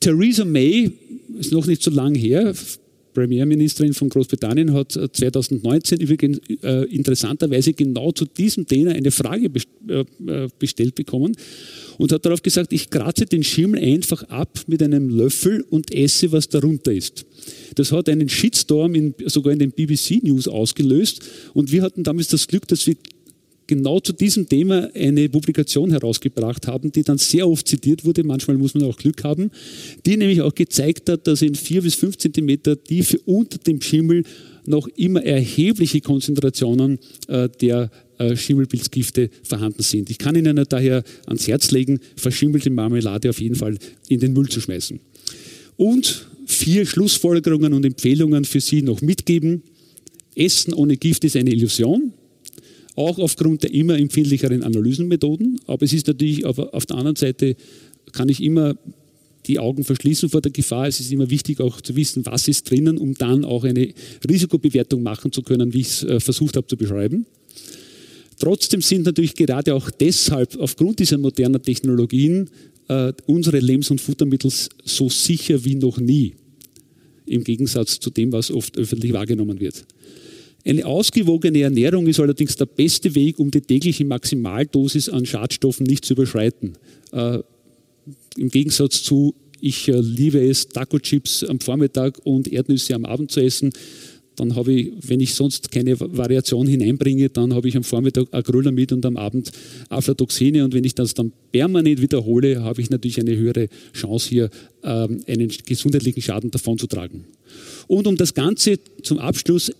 [0.00, 0.90] Theresa May
[1.38, 2.54] ist noch nicht so lange her,
[3.12, 9.50] Premierministerin von Großbritannien hat 2019 übrigens äh, interessanterweise genau zu diesem Thema eine Frage
[9.88, 11.34] äh, äh, bestellt bekommen
[11.96, 16.30] und hat darauf gesagt, ich kratze den Schimmel einfach ab mit einem Löffel und esse,
[16.30, 17.24] was darunter ist.
[17.74, 21.22] Das hat einen Shitstorm in, sogar in den BBC News ausgelöst
[21.54, 22.96] und wir hatten damals das Glück, dass wir
[23.66, 28.24] genau zu diesem Thema eine Publikation herausgebracht haben, die dann sehr oft zitiert wurde.
[28.24, 29.50] Manchmal muss man auch Glück haben,
[30.04, 34.24] die nämlich auch gezeigt hat, dass in vier bis fünf Zentimeter Tiefe unter dem Schimmel
[34.66, 36.98] noch immer erhebliche Konzentrationen
[37.28, 40.10] äh, der äh, Schimmelpilzgifte vorhanden sind.
[40.10, 44.48] Ich kann Ihnen daher ans Herz legen, verschimmelte Marmelade auf jeden Fall in den Müll
[44.48, 44.98] zu schmeißen.
[45.76, 49.62] Und vier Schlussfolgerungen und Empfehlungen für Sie noch mitgeben.
[50.34, 52.12] Essen ohne Gift ist eine Illusion,
[52.96, 55.60] auch aufgrund der immer empfindlicheren Analysenmethoden.
[55.66, 57.56] Aber es ist natürlich auf, auf der anderen Seite,
[58.12, 58.74] kann ich immer
[59.46, 60.88] die Augen verschließen vor der Gefahr.
[60.88, 63.92] Es ist immer wichtig auch zu wissen, was ist drinnen, um dann auch eine
[64.28, 67.26] Risikobewertung machen zu können, wie ich es äh, versucht habe zu beschreiben.
[68.38, 72.50] Trotzdem sind natürlich gerade auch deshalb aufgrund dieser modernen Technologien
[72.88, 74.50] äh, unsere Lebens- und Futtermittel
[74.84, 76.34] so sicher wie noch nie,
[77.24, 79.84] im Gegensatz zu dem, was oft öffentlich wahrgenommen wird.
[80.66, 86.04] Eine ausgewogene Ernährung ist allerdings der beste Weg, um die tägliche Maximaldosis an Schadstoffen nicht
[86.04, 86.76] zu überschreiten.
[87.12, 87.38] Äh,
[88.36, 93.40] Im Gegensatz zu, ich äh, liebe es, Taco-Chips am Vormittag und Erdnüsse am Abend zu
[93.40, 93.72] essen,
[94.34, 98.92] dann habe ich, wenn ich sonst keine Variation hineinbringe, dann habe ich am Vormittag Acrylamid
[98.92, 99.52] und am Abend
[99.88, 100.64] Aflatoxine.
[100.64, 104.50] Und wenn ich das dann permanent wiederhole, habe ich natürlich eine höhere Chance, hier
[104.82, 107.24] ähm, einen gesundheitlichen Schaden davonzutragen.
[107.86, 109.70] Und um das Ganze zum Abschluss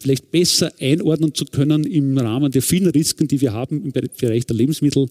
[0.00, 4.46] vielleicht besser einordnen zu können im Rahmen der vielen Risiken, die wir haben im Bereich
[4.46, 5.08] der Lebensmittel,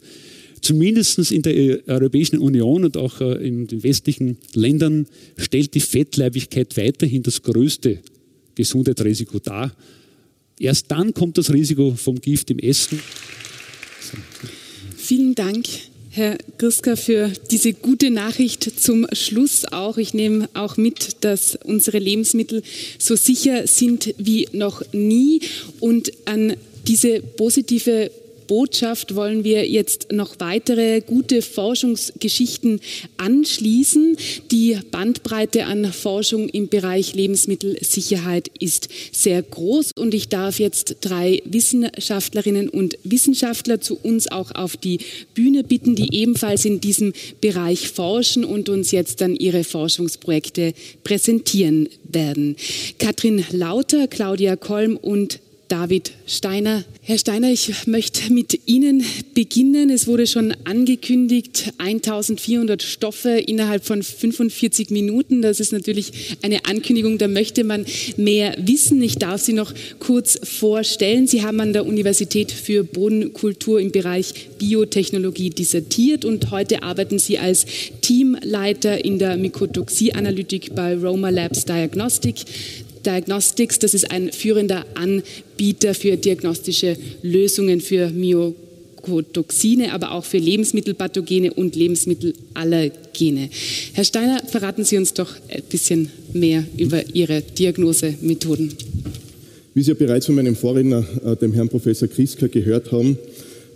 [0.62, 6.76] zumindest in der Europäischen Union und auch äh, in den westlichen Ländern stellt die Fettleibigkeit
[6.78, 8.00] weiterhin das größte
[8.56, 9.76] Gesundheitsrisiko dar.
[10.60, 13.00] Erst dann kommt das Risiko vom Gift im Essen.
[14.96, 15.66] Vielen Dank.
[16.18, 19.98] Herr Griska, für diese gute Nachricht zum Schluss auch.
[19.98, 22.64] Ich nehme auch mit, dass unsere Lebensmittel
[22.98, 25.42] so sicher sind wie noch nie.
[25.80, 26.56] Und an
[26.88, 28.10] diese positive
[28.48, 32.80] Botschaft wollen wir jetzt noch weitere gute Forschungsgeschichten
[33.18, 34.18] anschließen.
[34.52, 41.42] Die Bandbreite an Forschung im Bereich Lebensmittelsicherheit ist sehr groß und ich darf jetzt drei
[41.46, 45.00] Wissenschaftlerinnen und Wissenschaftler zu uns auch auf die
[45.34, 51.90] Bühne bitten, die ebenfalls in diesem Bereich forschen und uns jetzt dann ihre Forschungsprojekte präsentieren
[52.04, 52.56] werden.
[53.00, 56.84] Katrin Lauter, Claudia Kolm und David Steiner.
[57.02, 59.04] Herr Steiner, ich möchte mit Ihnen
[59.34, 59.90] beginnen.
[59.90, 65.42] Es wurde schon angekündigt, 1400 Stoffe innerhalb von 45 Minuten.
[65.42, 67.86] Das ist natürlich eine Ankündigung, da möchte man
[68.18, 69.02] mehr wissen.
[69.02, 71.28] Ich darf Sie noch kurz vorstellen.
[71.28, 77.40] Sie haben an der Universität für Bodenkultur im Bereich Biotechnologie dissertiert und heute arbeiten Sie
[77.40, 77.66] als
[78.02, 82.46] Teamleiter in der Mykotoxie-Analytik bei Roma Labs Diagnostic.
[83.06, 83.80] Diagnostics.
[83.80, 91.76] Das ist ein führender Anbieter für diagnostische Lösungen für Myokotoxine, aber auch für Lebensmittelpathogene und
[91.76, 93.50] Lebensmittelallergene.
[93.94, 98.74] Herr Steiner, verraten Sie uns doch ein bisschen mehr über Ihre Diagnosemethoden.
[99.74, 103.18] Wie Sie ja bereits von meinem Vorredner, äh, dem Herrn Professor Kriska, gehört haben,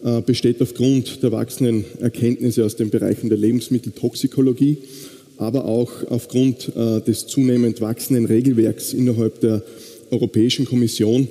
[0.03, 4.77] äh, besteht aufgrund der wachsenden Erkenntnisse aus den Bereichen der Lebensmitteltoxikologie
[5.41, 9.63] aber auch aufgrund äh, des zunehmend wachsenden Regelwerks innerhalb der
[10.12, 11.27] Europäischen Kommission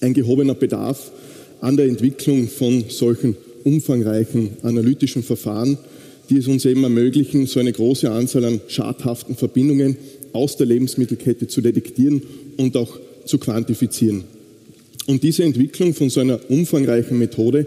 [0.00, 1.12] ein gehobener Bedarf
[1.60, 5.76] an der Entwicklung von solchen umfangreichen analytischen Verfahren,
[6.30, 9.98] die es uns eben ermöglichen, so eine große Anzahl an schadhaften Verbindungen
[10.32, 12.22] aus der Lebensmittelkette zu detektieren
[12.56, 14.24] und auch zu quantifizieren.
[15.06, 17.66] Und diese Entwicklung von so einer umfangreichen Methode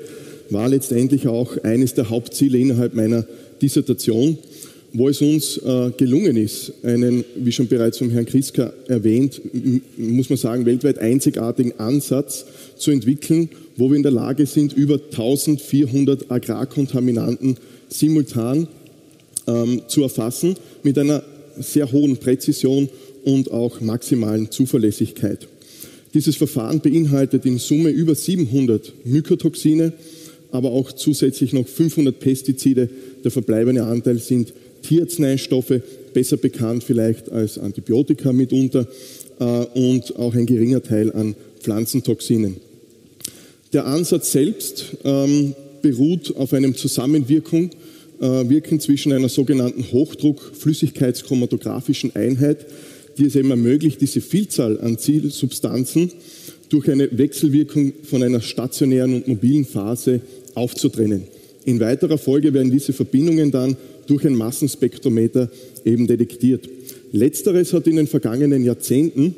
[0.49, 3.27] war letztendlich auch eines der Hauptziele innerhalb meiner
[3.61, 4.39] Dissertation
[4.93, 9.41] wo es uns äh, gelungen ist, einen, wie schon bereits vom Herrn Kriska erwähnt,
[9.97, 12.45] muss man sagen, weltweit einzigartigen Ansatz
[12.77, 17.57] zu entwickeln, wo wir in der Lage sind, über 1400 Agrarkontaminanten
[17.89, 18.67] simultan
[19.45, 21.23] ähm, zu erfassen, mit einer
[21.59, 22.89] sehr hohen Präzision
[23.23, 25.47] und auch maximalen Zuverlässigkeit.
[26.13, 29.93] Dieses Verfahren beinhaltet in Summe über 700 Mykotoxine,
[30.51, 32.89] aber auch zusätzlich noch 500 Pestizide.
[33.23, 34.53] Der verbleibende Anteil sind
[34.87, 35.81] Tierarzneistoffe,
[36.13, 38.87] besser bekannt vielleicht als Antibiotika mitunter
[39.39, 42.55] äh, und auch ein geringer Teil an Pflanzentoxinen.
[43.73, 47.71] Der Ansatz selbst ähm, beruht auf einem Zusammenwirkung
[48.21, 52.65] äh, Wirken zwischen einer sogenannten Hochdruck-Flüssigkeitschromatografischen Einheit,
[53.17, 56.13] die es eben ermöglicht, diese Vielzahl an Zielsubstanzen
[56.69, 60.21] durch eine Wechselwirkung von einer stationären und mobilen Phase
[60.55, 61.23] aufzutrennen.
[61.65, 63.75] In weiterer Folge werden diese Verbindungen dann
[64.07, 65.49] durch ein Massenspektrometer
[65.85, 66.67] eben detektiert.
[67.11, 69.35] Letzteres hat in den vergangenen Jahrzehnten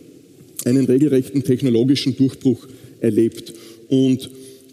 [0.65, 2.67] einen regelrechten technologischen Durchbruch
[3.01, 3.53] erlebt.
[3.87, 4.29] Und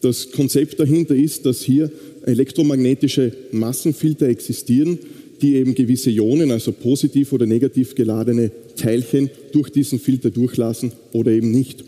[0.07, 1.91] Das Konzept dahinter ist, dass hier
[2.25, 4.99] elektromagnetische Massenfilter existieren,
[5.43, 11.33] die eben gewisse Ionen, also positiv oder negativ geladene Teilchen, durch diesen Filter durchlassen oder
[11.33, 11.85] eben nicht.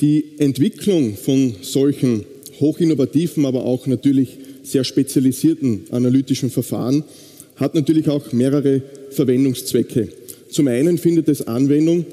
[0.00, 2.24] Die Entwicklung von solchen
[2.58, 4.30] hochinnovativen, aber auch natürlich
[4.62, 7.04] sehr spezialisierten analytischen Verfahren
[7.56, 10.08] hat natürlich auch mehrere Verwendungszwecke.
[10.50, 12.04] Zum einen findet es Anwendung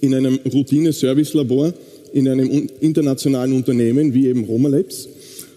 [0.00, 1.72] in einem Routine-Service-Labor
[2.12, 5.08] in einem internationalen Unternehmen wie eben Roma Labs.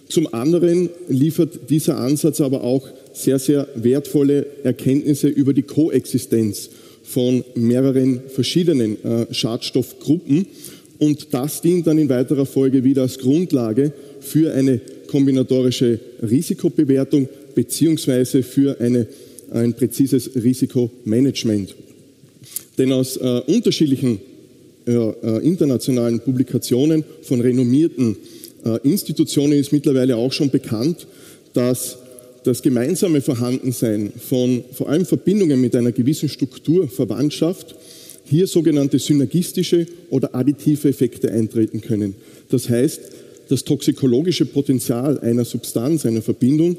[0.08, 6.70] Zum anderen liefert dieser Ansatz aber auch sehr, sehr wertvolle Erkenntnisse über die Koexistenz
[7.02, 10.46] von mehreren verschiedenen äh, Schadstoffgruppen.
[10.98, 18.42] Und das dient dann in weiterer Folge wieder als Grundlage für eine kombinatorische Risikobewertung beziehungsweise
[18.42, 19.06] für eine,
[19.50, 21.74] ein präzises Risikomanagement.
[22.78, 24.20] Denn aus äh, unterschiedlichen
[24.86, 28.16] äh, äh, internationalen Publikationen von renommierten
[28.64, 31.06] äh, Institutionen ist mittlerweile auch schon bekannt,
[31.52, 31.98] dass
[32.44, 37.74] das gemeinsame Vorhandensein von vor allem Verbindungen mit einer gewissen Strukturverwandtschaft
[38.24, 42.14] hier sogenannte synergistische oder additive Effekte eintreten können.
[42.50, 43.00] Das heißt,
[43.48, 46.76] das toxikologische Potenzial einer Substanz, einer Verbindung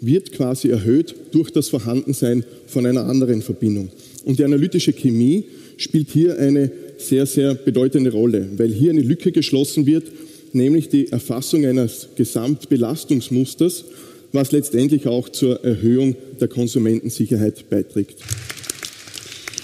[0.00, 3.90] wird quasi erhöht durch das Vorhandensein von einer anderen Verbindung.
[4.24, 5.44] Und die analytische Chemie
[5.76, 10.04] spielt hier eine sehr, sehr bedeutende Rolle, weil hier eine Lücke geschlossen wird,
[10.52, 13.84] nämlich die Erfassung eines Gesamtbelastungsmusters,
[14.32, 18.16] was letztendlich auch zur Erhöhung der Konsumentensicherheit beiträgt.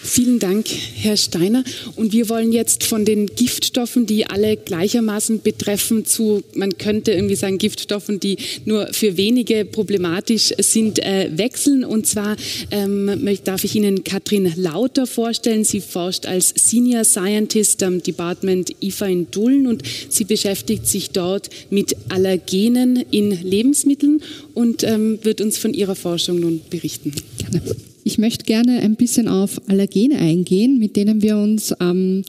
[0.06, 1.64] Vielen Dank, Herr Steiner.
[1.96, 7.34] Und wir wollen jetzt von den Giftstoffen, die alle gleichermaßen betreffen, zu, man könnte irgendwie
[7.34, 11.84] sagen, Giftstoffen, die nur für wenige problematisch sind, äh, wechseln.
[11.84, 12.36] Und zwar
[12.70, 15.64] ähm, darf ich Ihnen Katrin Lauter vorstellen.
[15.64, 21.50] Sie forscht als Senior Scientist am Department IFA in Dullen und sie beschäftigt sich dort
[21.70, 24.22] mit Allergenen in Lebensmitteln
[24.54, 27.12] und ähm, wird uns von ihrer Forschung nun berichten.
[27.38, 27.62] Gerne.
[28.06, 32.22] Ich möchte gerne ein bisschen auf Allergene eingehen, mit denen wir uns am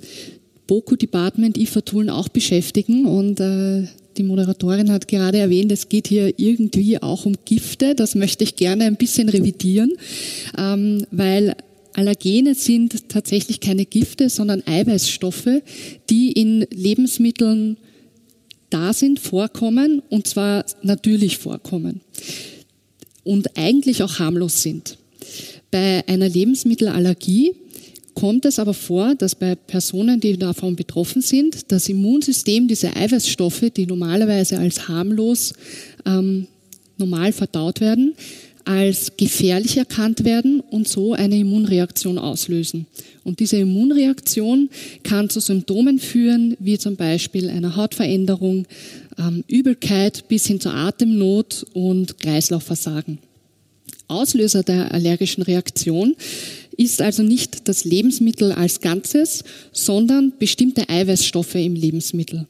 [0.65, 3.83] BOKU Department IFA Toolen auch beschäftigen und äh,
[4.17, 7.93] die Moderatorin hat gerade erwähnt, es geht hier irgendwie auch um Gifte.
[7.93, 9.93] Das möchte ich gerne ein bisschen revidieren,
[10.57, 11.55] ähm, weil
[11.93, 15.61] Allergene sind tatsächlich keine Gifte, sondern Eiweißstoffe,
[16.09, 17.77] die in Lebensmitteln
[18.71, 22.01] da sind, vorkommen und zwar natürlich vorkommen
[23.23, 24.97] und eigentlich auch harmlos sind.
[25.71, 27.53] Bei einer Lebensmittelallergie
[28.13, 33.69] kommt es aber vor, dass bei Personen, die davon betroffen sind, das Immunsystem diese Eiweißstoffe,
[33.75, 35.53] die normalerweise als harmlos
[36.05, 36.47] ähm,
[36.97, 38.15] normal verdaut werden,
[38.65, 42.87] als gefährlich erkannt werden und so eine Immunreaktion auslösen.
[43.23, 44.69] Und diese Immunreaktion
[45.03, 48.65] kann zu Symptomen führen, wie zum Beispiel einer Hautveränderung,
[49.17, 53.19] ähm, Übelkeit bis hin zur Atemnot und Kreislaufversagen.
[54.07, 56.15] Auslöser der allergischen Reaktion
[56.77, 62.47] ist also nicht das Lebensmittel als Ganzes, sondern bestimmte Eiweißstoffe im Lebensmittel.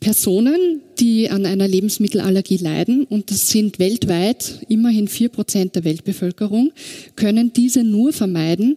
[0.00, 6.72] Personen, die an einer Lebensmittelallergie leiden, und das sind weltweit immerhin vier Prozent der Weltbevölkerung,
[7.14, 8.76] können diese nur vermeiden,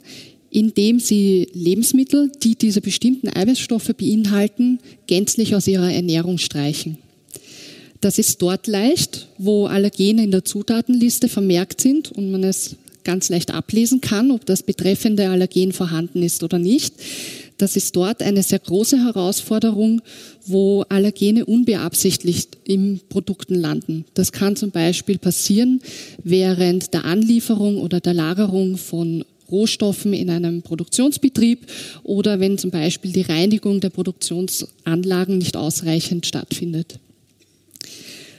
[0.51, 6.97] indem sie Lebensmittel, die diese bestimmten Eiweißstoffe beinhalten, gänzlich aus ihrer Ernährung streichen.
[8.05, 13.29] Das ist dort leicht, wo Allergene in der Zutatenliste vermerkt sind und man es ganz
[13.29, 16.93] leicht ablesen kann, ob das betreffende Allergen vorhanden ist oder nicht.
[17.57, 20.03] Das ist dort eine sehr große Herausforderung,
[20.45, 24.05] wo Allergene unbeabsichtigt in Produkten landen.
[24.13, 25.81] Das kann zum Beispiel passieren
[26.23, 31.65] während der Anlieferung oder der Lagerung von Rohstoffen in einem Produktionsbetrieb
[32.03, 36.99] oder wenn zum Beispiel die Reinigung der Produktionsanlagen nicht ausreichend stattfindet.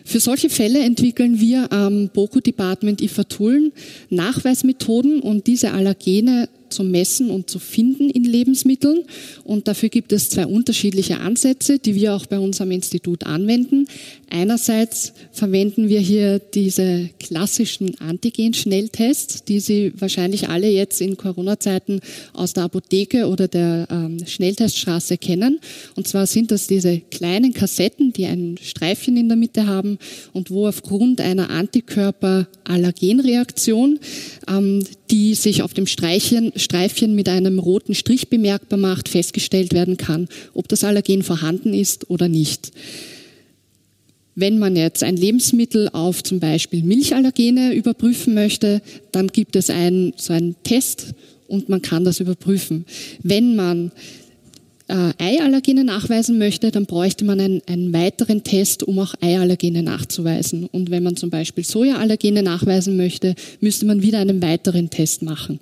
[0.07, 3.73] Für solche Fälle entwickeln wir am BOKU Department IFA Tullen
[4.09, 9.03] Nachweismethoden und diese Allergene zu messen und zu finden in Lebensmitteln.
[9.43, 13.89] Und dafür gibt es zwei unterschiedliche Ansätze, die wir auch bei unserem Institut anwenden.
[14.29, 22.01] Einerseits verwenden wir hier diese klassischen Antigen-Schnelltests, die Sie wahrscheinlich alle jetzt in Corona-Zeiten
[22.33, 25.61] aus der Apotheke oder der ähm, Schnellteststraße kennen.
[25.95, 29.97] Und zwar sind das diese kleinen Kassetten, die ein Streifchen in der Mitte haben
[30.33, 34.01] und wo aufgrund einer Antikörper-Allergenreaktion,
[34.49, 39.97] ähm, die sich auf dem Streifchen, Streifchen mit einem roten Strich bemerkbar macht, festgestellt werden
[39.97, 42.73] kann, ob das Allergen vorhanden ist oder nicht.
[44.37, 50.13] Wenn man jetzt ein Lebensmittel auf zum Beispiel Milchallergene überprüfen möchte, dann gibt es einen,
[50.17, 51.15] so einen Test
[51.49, 52.85] und man kann das überprüfen.
[53.23, 53.93] Wenn man
[54.89, 60.67] äh, Eiallergene nachweisen möchte, dann bräuchte man einen, einen, weiteren Test, um auch Eiallergene nachzuweisen.
[60.67, 65.61] Und wenn man zum Beispiel Sojaallergene nachweisen möchte, müsste man wieder einen weiteren Test machen.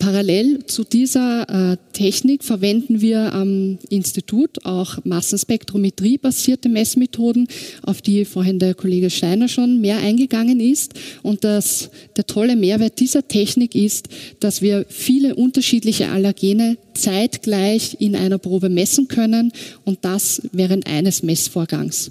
[0.00, 7.46] Parallel zu dieser äh, Technik verwenden wir am Institut auch Massenspektrometrie-basierte Messmethoden,
[7.82, 10.94] auf die vorhin der Kollege Steiner schon mehr eingegangen ist.
[11.22, 14.08] Und das, der tolle Mehrwert dieser Technik ist,
[14.40, 19.52] dass wir viele unterschiedliche Allergene zeitgleich in einer Probe messen können
[19.84, 22.10] und das während eines Messvorgangs.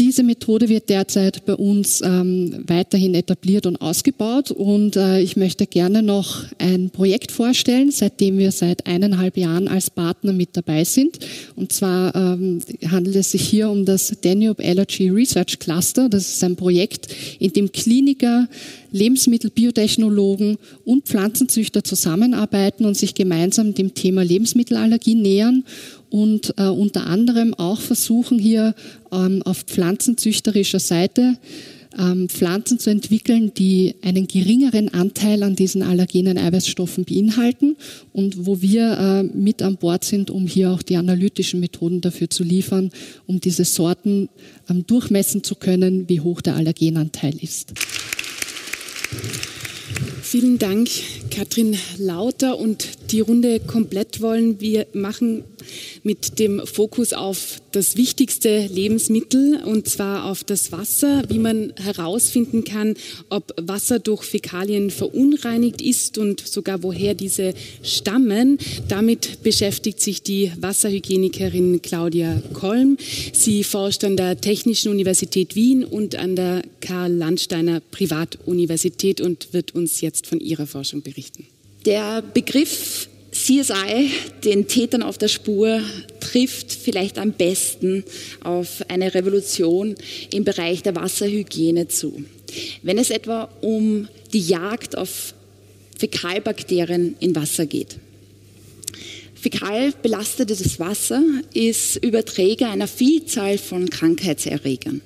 [0.00, 5.66] Diese Methode wird derzeit bei uns ähm, weiterhin etabliert und ausgebaut und äh, ich möchte
[5.66, 11.18] gerne noch ein Projekt vorstellen, seitdem wir seit eineinhalb Jahren als Partner mit dabei sind.
[11.54, 16.08] Und zwar ähm, handelt es sich hier um das Danube Allergy Research Cluster.
[16.08, 18.48] Das ist ein Projekt, in dem Kliniker,
[18.92, 25.64] Lebensmittelbiotechnologen und Pflanzenzüchter zusammenarbeiten und sich gemeinsam dem Thema Lebensmittelallergie nähern
[26.10, 28.74] und äh, unter anderem auch versuchen hier
[29.12, 31.38] ähm, auf pflanzenzüchterischer Seite
[31.98, 37.76] ähm, Pflanzen zu entwickeln, die einen geringeren Anteil an diesen allergenen Eiweißstoffen beinhalten
[38.12, 42.30] und wo wir äh, mit an Bord sind, um hier auch die analytischen Methoden dafür
[42.30, 42.90] zu liefern,
[43.26, 44.28] um diese Sorten
[44.68, 47.72] ähm, durchmessen zu können, wie hoch der Allergenanteil ist.
[50.22, 50.88] Vielen Dank,
[51.30, 52.58] Katrin Lauter.
[52.58, 55.44] Und die Runde komplett wollen wir machen
[56.02, 62.64] mit dem Fokus auf das wichtigste Lebensmittel und zwar auf das Wasser, wie man herausfinden
[62.64, 62.94] kann,
[63.28, 68.58] ob Wasser durch Fäkalien verunreinigt ist und sogar woher diese stammen.
[68.88, 72.96] Damit beschäftigt sich die Wasserhygienikerin Claudia Kolm.
[73.32, 79.74] Sie forscht an der Technischen Universität Wien und an der Karl Landsteiner Privatuniversität und wird
[79.74, 81.19] uns jetzt von ihrer Forschung berichten.
[81.86, 84.10] Der Begriff CSI,
[84.44, 85.80] den Tätern auf der Spur,
[86.20, 88.04] trifft vielleicht am besten
[88.42, 89.94] auf eine Revolution
[90.32, 92.24] im Bereich der Wasserhygiene zu.
[92.82, 95.34] Wenn es etwa um die Jagd auf
[95.98, 97.96] Fäkalbakterien in Wasser geht.
[99.34, 101.22] Fäkal belastetes Wasser
[101.54, 105.00] ist Überträger einer Vielzahl von Krankheitserregern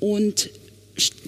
[0.00, 0.50] und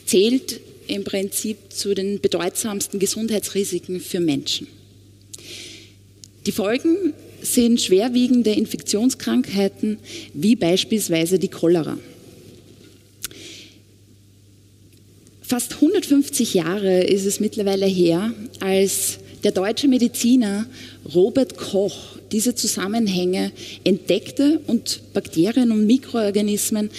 [0.06, 0.60] zählt
[0.90, 4.66] im Prinzip zu den bedeutsamsten Gesundheitsrisiken für Menschen.
[6.46, 9.98] Die Folgen sind schwerwiegende Infektionskrankheiten
[10.34, 11.98] wie beispielsweise die Cholera.
[15.42, 20.66] Fast 150 Jahre ist es mittlerweile her, als der deutsche Mediziner
[21.14, 23.50] Robert Koch diese Zusammenhänge
[23.82, 26.90] entdeckte und Bakterien und Mikroorganismen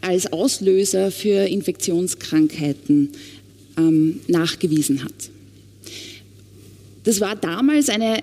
[0.00, 3.10] als Auslöser für Infektionskrankheiten
[3.78, 5.14] ähm, nachgewiesen hat.
[7.04, 8.18] Das war damals eine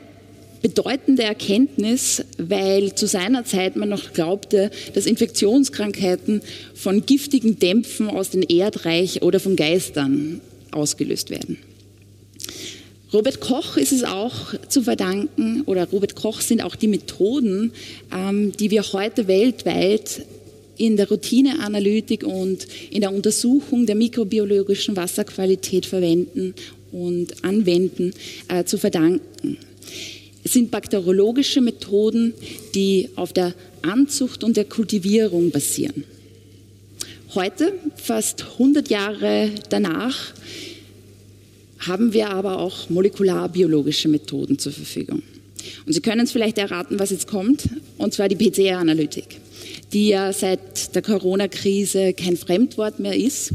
[0.62, 6.42] bedeutende Erkenntnis, weil zu seiner Zeit man noch glaubte, dass Infektionskrankheiten
[6.74, 10.42] von giftigen Dämpfen aus dem Erdreich oder von Geistern
[10.72, 11.58] ausgelöst werden.
[13.14, 17.72] Robert Koch ist es auch zu verdanken, oder Robert Koch sind auch die Methoden,
[18.12, 20.26] ähm, die wir heute weltweit
[20.78, 26.54] in der Routineanalytik und in der Untersuchung der mikrobiologischen Wasserqualität verwenden
[26.92, 28.14] und anwenden,
[28.48, 29.58] äh, zu verdanken.
[30.44, 32.34] Es sind bakteriologische Methoden,
[32.76, 36.04] die auf der Anzucht und der Kultivierung basieren.
[37.34, 40.34] Heute, fast 100 Jahre danach,
[41.80, 45.22] haben wir aber auch molekularbiologische Methoden zur Verfügung.
[45.86, 47.68] Und Sie können es vielleicht erraten, was jetzt kommt,
[47.98, 49.40] und zwar die PCR-Analytik,
[49.94, 53.54] die ja seit der Corona-Krise kein Fremdwort mehr ist.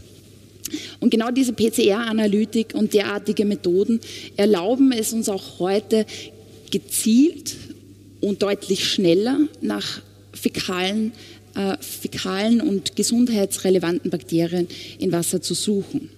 [1.01, 4.01] Und genau diese PCR-Analytik und derartige Methoden
[4.37, 6.07] erlauben es uns auch heute,
[6.71, 7.57] gezielt
[8.21, 10.03] und deutlich schneller nach
[10.33, 11.13] fäkalen,
[11.57, 14.69] äh, fäkalen und gesundheitsrelevanten Bakterien
[14.99, 16.11] in Wasser zu suchen.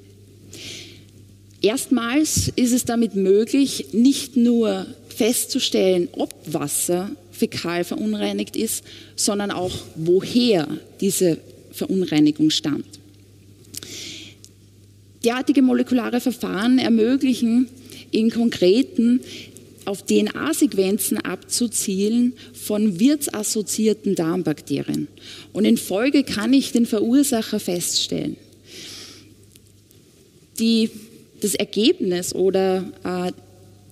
[1.62, 7.10] Erstmals ist es damit möglich, nicht nur festzustellen, ob Wasser
[7.42, 8.84] fäkal verunreinigt ist,
[9.16, 10.68] sondern auch, woher
[11.00, 11.38] diese
[11.72, 13.00] Verunreinigung stammt.
[15.24, 17.68] Derartige molekulare Verfahren ermöglichen
[18.12, 19.20] in konkreten
[19.84, 25.08] auf DNA-Sequenzen abzuzielen von wirtsassoziierten Darmbakterien.
[25.52, 28.36] Und in Folge kann ich den Verursacher feststellen.
[30.60, 30.90] Die,
[31.40, 33.32] das Ergebnis oder äh,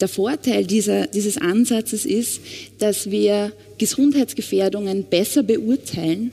[0.00, 2.40] der Vorteil dieser, dieses Ansatzes ist,
[2.78, 6.32] dass wir Gesundheitsgefährdungen besser beurteilen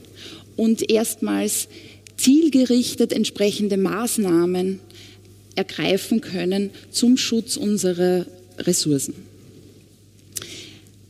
[0.56, 1.68] und erstmals
[2.18, 4.80] zielgerichtet entsprechende Maßnahmen
[5.56, 8.26] ergreifen können zum Schutz unserer
[8.60, 9.14] Ressourcen.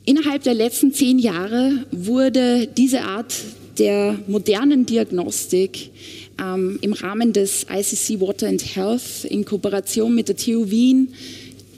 [0.05, 3.33] Innerhalb der letzten zehn Jahre wurde diese Art
[3.77, 5.91] der modernen Diagnostik
[6.39, 11.09] ähm, im Rahmen des ICC Water and Health in Kooperation mit der TU Wien,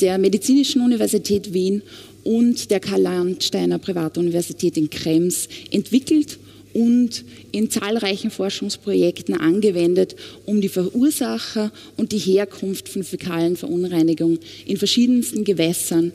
[0.02, 1.82] der Medizinischen Universität Wien
[2.24, 6.38] und der Karl-Landsteiner Privatuniversität in Krems entwickelt
[6.74, 14.78] und in zahlreichen Forschungsprojekten angewendet, um die Verursacher und die Herkunft von fäkalen Verunreinigungen in
[14.78, 16.12] verschiedensten Gewässern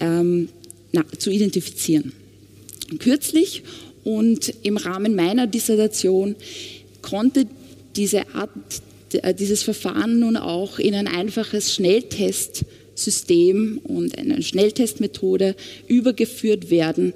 [0.00, 0.48] ähm,
[0.92, 2.12] na, zu identifizieren.
[2.98, 3.62] Kürzlich
[4.04, 6.34] und im Rahmen meiner Dissertation
[7.02, 7.46] konnte
[7.96, 8.50] diese Art,
[9.12, 11.74] äh, dieses Verfahren nun auch in ein einfaches
[13.00, 15.56] Schnelltestsystem und eine Schnelltestmethode
[15.88, 17.14] übergeführt werden,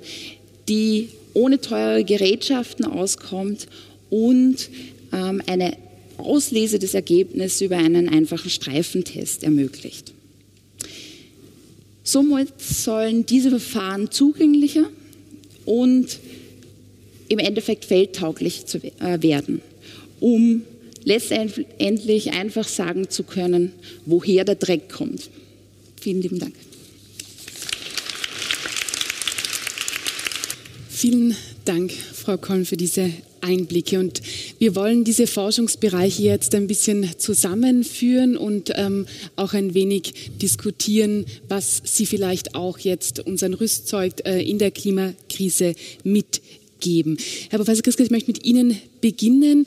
[0.68, 3.66] die ohne teure Gerätschaften auskommt
[4.10, 4.70] und
[5.12, 5.76] ähm, eine
[6.16, 10.12] Auslese des Ergebnisses über einen einfachen Streifentest ermöglicht.
[12.02, 14.88] Somit sollen diese Verfahren zugänglicher
[15.64, 16.18] und
[17.28, 19.60] im Endeffekt feldtauglich zu äh, werden,
[20.20, 20.62] um
[21.04, 23.72] letztendlich einfach sagen zu können,
[24.06, 25.30] woher der Dreck kommt.
[26.04, 26.54] Vielen lieben Dank.
[30.90, 31.34] Vielen
[31.64, 33.98] Dank, Frau Kolln, für diese Einblicke.
[33.98, 34.20] Und
[34.58, 41.80] wir wollen diese Forschungsbereiche jetzt ein bisschen zusammenführen und ähm, auch ein wenig diskutieren, was
[41.84, 47.16] sie vielleicht auch jetzt unseren Rüstzeug äh, in der Klimakrise mitgeben.
[47.48, 49.64] Herr Professor Christka, ich möchte mit Ihnen beginnen.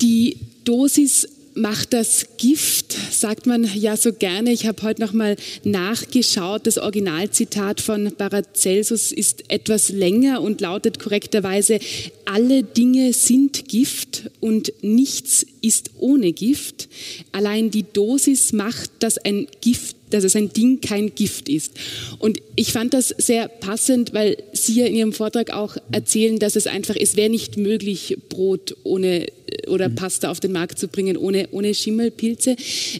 [0.00, 4.52] Die Dosis macht das Gift, sagt man ja so gerne.
[4.52, 6.66] Ich habe heute nochmal nachgeschaut.
[6.66, 11.78] Das Originalzitat von Paracelsus ist etwas länger und lautet korrekterweise,
[12.26, 16.88] alle Dinge sind Gift und nichts ist ohne Gift.
[17.32, 21.72] Allein die Dosis macht, dass ein Gift dass es ein Ding kein Gift ist.
[22.18, 26.56] Und ich fand das sehr passend, weil Sie ja in Ihrem Vortrag auch erzählen, dass
[26.56, 29.26] es einfach, es wäre nicht möglich, Brot ohne
[29.68, 32.56] oder Pasta auf den Markt zu bringen ohne, ohne Schimmelpilze.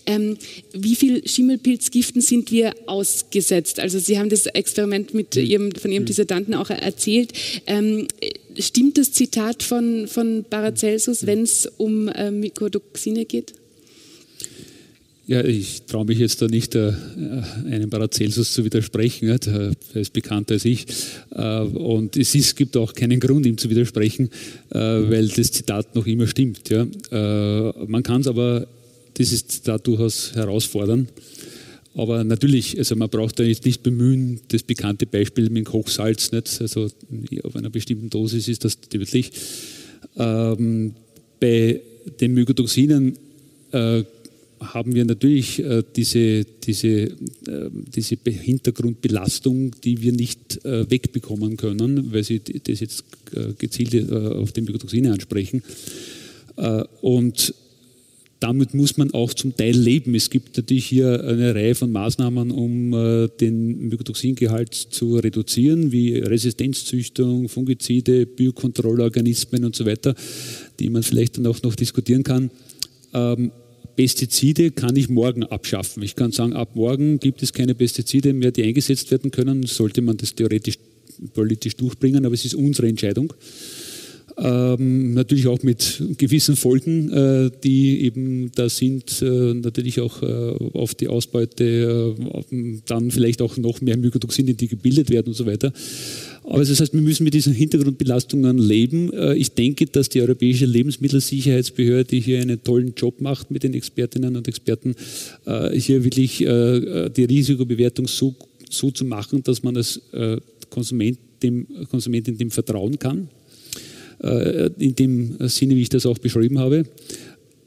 [0.07, 0.37] Ähm,
[0.73, 3.81] wie viel Schimmelpilzgiften sind wir ausgesetzt?
[3.81, 7.33] Also Sie haben das Experiment mit Ihrem, von Ihrem Dissertanten auch erzählt.
[7.67, 8.07] Ähm,
[8.59, 13.55] stimmt das Zitat von, von Paracelsus, wenn es um äh, Mykotoxine geht?
[15.29, 16.93] Ja, ich traue mich jetzt da nicht, äh,
[17.68, 19.29] einem Paracelsus zu widersprechen.
[19.29, 20.87] Ja, ist bekannter als ich.
[21.31, 24.31] Äh, und es ist, gibt auch keinen Grund, ihm zu widersprechen,
[24.70, 26.70] äh, weil das Zitat noch immer stimmt.
[26.70, 26.87] Ja.
[27.11, 28.68] Äh, man kann es aber,
[29.16, 31.09] dieses Zitat durchaus herausfordern.
[31.95, 36.61] Aber natürlich, also man braucht da jetzt nicht bemühen, das bekannte Beispiel mit Kochsalz, nicht?
[36.61, 36.89] also
[37.43, 39.33] auf einer bestimmten Dosis ist das tödlich.
[40.16, 40.95] Ähm,
[41.41, 41.81] bei
[42.20, 43.16] den Mykotoxinen
[43.72, 44.05] äh,
[44.61, 47.11] haben wir natürlich äh, diese, diese, äh,
[47.95, 53.05] diese Hintergrundbelastung, die wir nicht äh, wegbekommen können, weil Sie das jetzt
[53.35, 55.63] äh, gezielt äh, auf die Mykotoxine ansprechen.
[56.57, 57.55] Äh, und
[58.41, 60.15] damit muss man auch zum Teil leben.
[60.15, 62.91] Es gibt natürlich hier eine Reihe von Maßnahmen, um
[63.41, 70.15] den Mykotoxingehalt zu reduzieren, wie Resistenzzüchtung, Fungizide, Biokontrollorganismen und so weiter,
[70.79, 72.51] die man vielleicht dann auch noch diskutieren kann.
[73.15, 73.53] Ähm,
[73.97, 76.03] Pestizide kann ich morgen abschaffen.
[76.03, 79.65] Ich kann sagen, ab morgen gibt es keine Pestizide mehr, die eingesetzt werden können.
[79.65, 80.79] Sollte man das theoretisch
[81.33, 83.33] politisch durchbringen, aber es ist unsere Entscheidung.
[84.39, 90.27] Ähm, natürlich auch mit gewissen Folgen, äh, die eben da sind, äh, natürlich auch äh,
[90.75, 92.15] auf die Ausbeute,
[92.51, 95.73] äh, dann vielleicht auch noch mehr Mykotoxine, die gebildet werden und so weiter.
[96.47, 99.13] Aber das heißt, wir müssen mit diesen Hintergrundbelastungen leben.
[99.13, 104.37] Äh, ich denke, dass die Europäische Lebensmittelsicherheitsbehörde hier einen tollen Job macht mit den Expertinnen
[104.37, 104.95] und Experten,
[105.45, 108.35] äh, hier wirklich äh, die Risikobewertung so,
[108.71, 110.01] so zu machen, dass man als
[110.71, 113.29] Konsument dem Konsumentin dem vertrauen kann.
[114.79, 116.85] In dem Sinne, wie ich das auch beschrieben habe.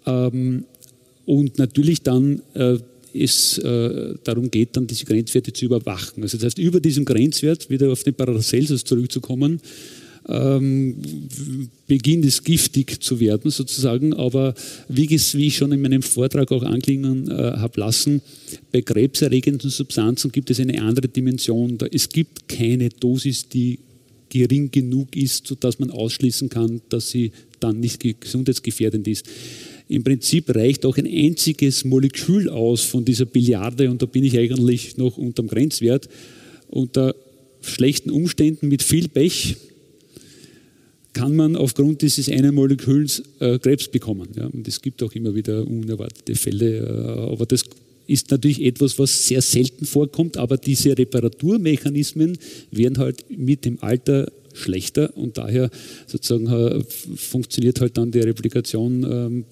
[0.06, 0.66] Ähm,
[1.26, 2.42] und natürlich dann
[3.14, 6.24] es äh, darum geht, dann diese Grenzwerte zu überwachen.
[6.24, 9.62] Also das heißt, über diesem Grenzwert, wieder auf den Paracelsus zurückzukommen,
[10.28, 10.96] ähm,
[11.88, 14.54] beginnt es giftig zu werden sozusagen, aber
[14.88, 18.22] wie, wie ich schon in meinem Vortrag auch anklingen äh, habe lassen,
[18.72, 21.78] bei krebserregenden Substanzen gibt es eine andere Dimension.
[21.92, 23.80] Es gibt keine Dosis, die
[24.30, 29.26] gering genug ist, sodass man ausschließen kann, dass sie dann nicht gesundheitsgefährdend ist.
[29.90, 34.38] Im Prinzip reicht auch ein einziges Molekül aus von dieser Billiarde und da bin ich
[34.38, 36.08] eigentlich noch unterm Grenzwert.
[36.68, 37.16] Unter
[37.62, 39.58] schlechten Umständen mit viel Pech
[41.14, 44.30] kann man aufgrund dieses einen Moleküls äh, Krebs bekommen.
[44.38, 44.46] Ja.
[44.46, 47.64] Und es gibt auch immer wieder unerwartete Fälle, äh, aber das
[48.06, 52.38] ist natürlich etwas, was sehr selten vorkommt, aber diese Reparaturmechanismen
[52.70, 55.70] werden halt mit dem Alter schlechter und daher
[56.08, 56.84] sozusagen äh,
[57.16, 59.46] funktioniert halt dann die Replikation ähm,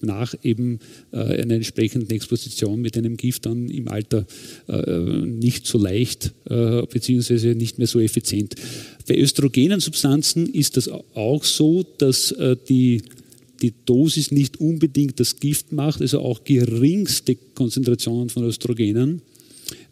[0.00, 0.78] nach eben
[1.12, 4.26] äh, einer entsprechenden Exposition mit einem Gift dann im Alter
[4.68, 8.54] äh, nicht so leicht beziehungsweise nicht mehr so effizient.
[9.06, 12.34] Bei östrogenen Substanzen ist das auch so, dass
[12.68, 13.02] die
[13.62, 19.22] die Dosis nicht unbedingt das Gift macht, also auch geringste Konzentrationen von Östrogenen,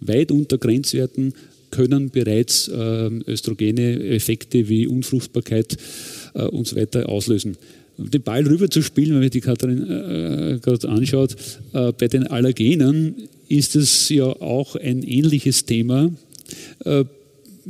[0.00, 1.32] weit unter Grenzwerten
[1.70, 5.76] können bereits äh, östrogene Effekte wie Unfruchtbarkeit
[6.34, 7.56] äh, und so weiter auslösen.
[7.96, 11.36] Den Ball rüber zu spielen, wenn man die Katharin äh, gerade anschaut,
[11.74, 13.14] äh, bei den Allergenen
[13.48, 16.10] ist es ja auch ein ähnliches Thema
[16.84, 17.04] äh,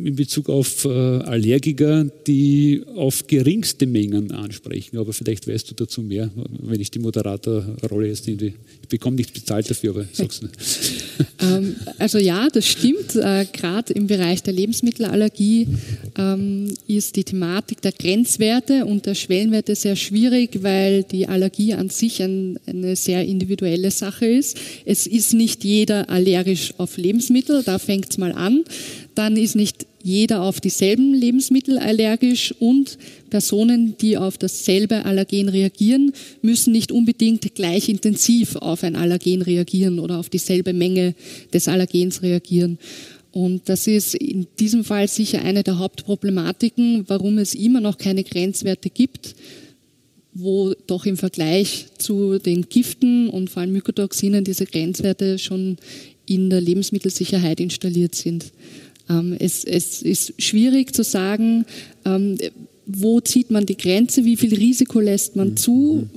[0.05, 4.98] in Bezug auf äh, Allergiker, die auf geringste Mengen ansprechen.
[4.98, 6.30] Aber vielleicht weißt du dazu mehr,
[6.61, 8.55] wenn ich die Moderatorrolle jetzt irgendwie.
[8.82, 10.55] Ich bekomme nichts bezahlt dafür, aber sag's nicht.
[11.40, 13.14] ähm, also ja, das stimmt.
[13.16, 15.68] Äh, Gerade im Bereich der Lebensmittelallergie
[16.16, 21.88] ähm, ist die Thematik der Grenzwerte und der Schwellenwerte sehr schwierig, weil die Allergie an
[21.88, 24.59] sich ein, eine sehr individuelle Sache ist.
[24.84, 28.64] Es ist nicht jeder allergisch auf Lebensmittel, da fängt es mal an
[29.14, 32.98] dann ist nicht jeder auf dieselben Lebensmittel allergisch und
[33.28, 39.98] Personen, die auf dasselbe Allergen reagieren, müssen nicht unbedingt gleich intensiv auf ein Allergen reagieren
[39.98, 41.14] oder auf dieselbe Menge
[41.52, 42.78] des Allergens reagieren.
[43.32, 48.24] Und das ist in diesem Fall sicher eine der Hauptproblematiken, warum es immer noch keine
[48.24, 49.36] Grenzwerte gibt,
[50.32, 55.76] wo doch im Vergleich zu den Giften und vor allem Mykotoxinen diese Grenzwerte schon
[56.26, 58.52] in der Lebensmittelsicherheit installiert sind.
[59.11, 61.66] Ähm, es, es, ist schwierig zu sagen,
[62.04, 62.38] ähm,
[62.86, 66.08] wo zieht man die Grenze, wie viel Risiko lässt man zu,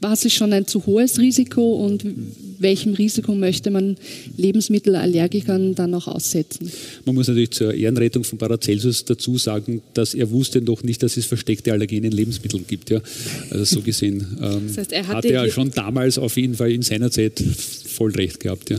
[0.00, 2.04] was ist schon ein zu hohes Risiko und
[2.58, 3.96] welchem Risiko möchte man
[4.36, 6.70] Lebensmittelallergikern dann noch aussetzen?
[7.04, 11.16] Man muss natürlich zur Ehrenrettung von Paracelsus dazu sagen, dass er wusste noch nicht, dass
[11.16, 12.90] es versteckte Allergene in Lebensmitteln gibt.
[12.90, 13.00] Ja?
[13.50, 16.82] Also so gesehen ähm, das heißt, er hatte, er schon damals auf jeden Fall in
[16.82, 17.42] seiner Zeit
[17.98, 18.70] voll recht gehabt.
[18.70, 18.78] Ja.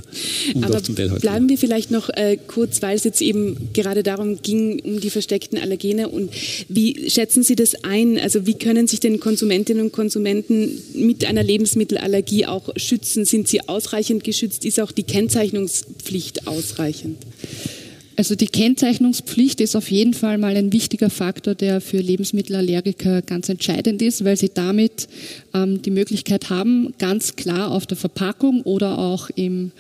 [0.53, 0.79] Und Aber
[1.19, 5.09] bleiben wir vielleicht noch äh, kurz, weil es jetzt eben gerade darum ging, um die
[5.09, 6.07] versteckten Allergene.
[6.07, 6.31] Und
[6.69, 8.17] wie schätzen Sie das ein?
[8.17, 13.25] Also wie können sich denn Konsumentinnen und Konsumenten mit einer Lebensmittelallergie auch schützen?
[13.25, 14.65] Sind sie ausreichend geschützt?
[14.65, 17.17] Ist auch die Kennzeichnungspflicht ausreichend?
[18.19, 23.47] Also die Kennzeichnungspflicht ist auf jeden Fall mal ein wichtiger Faktor, der für Lebensmittelallergiker ganz
[23.47, 25.07] entscheidend ist, weil sie damit
[25.53, 29.71] ähm, die Möglichkeit haben, ganz klar auf der Verpackung oder auch im,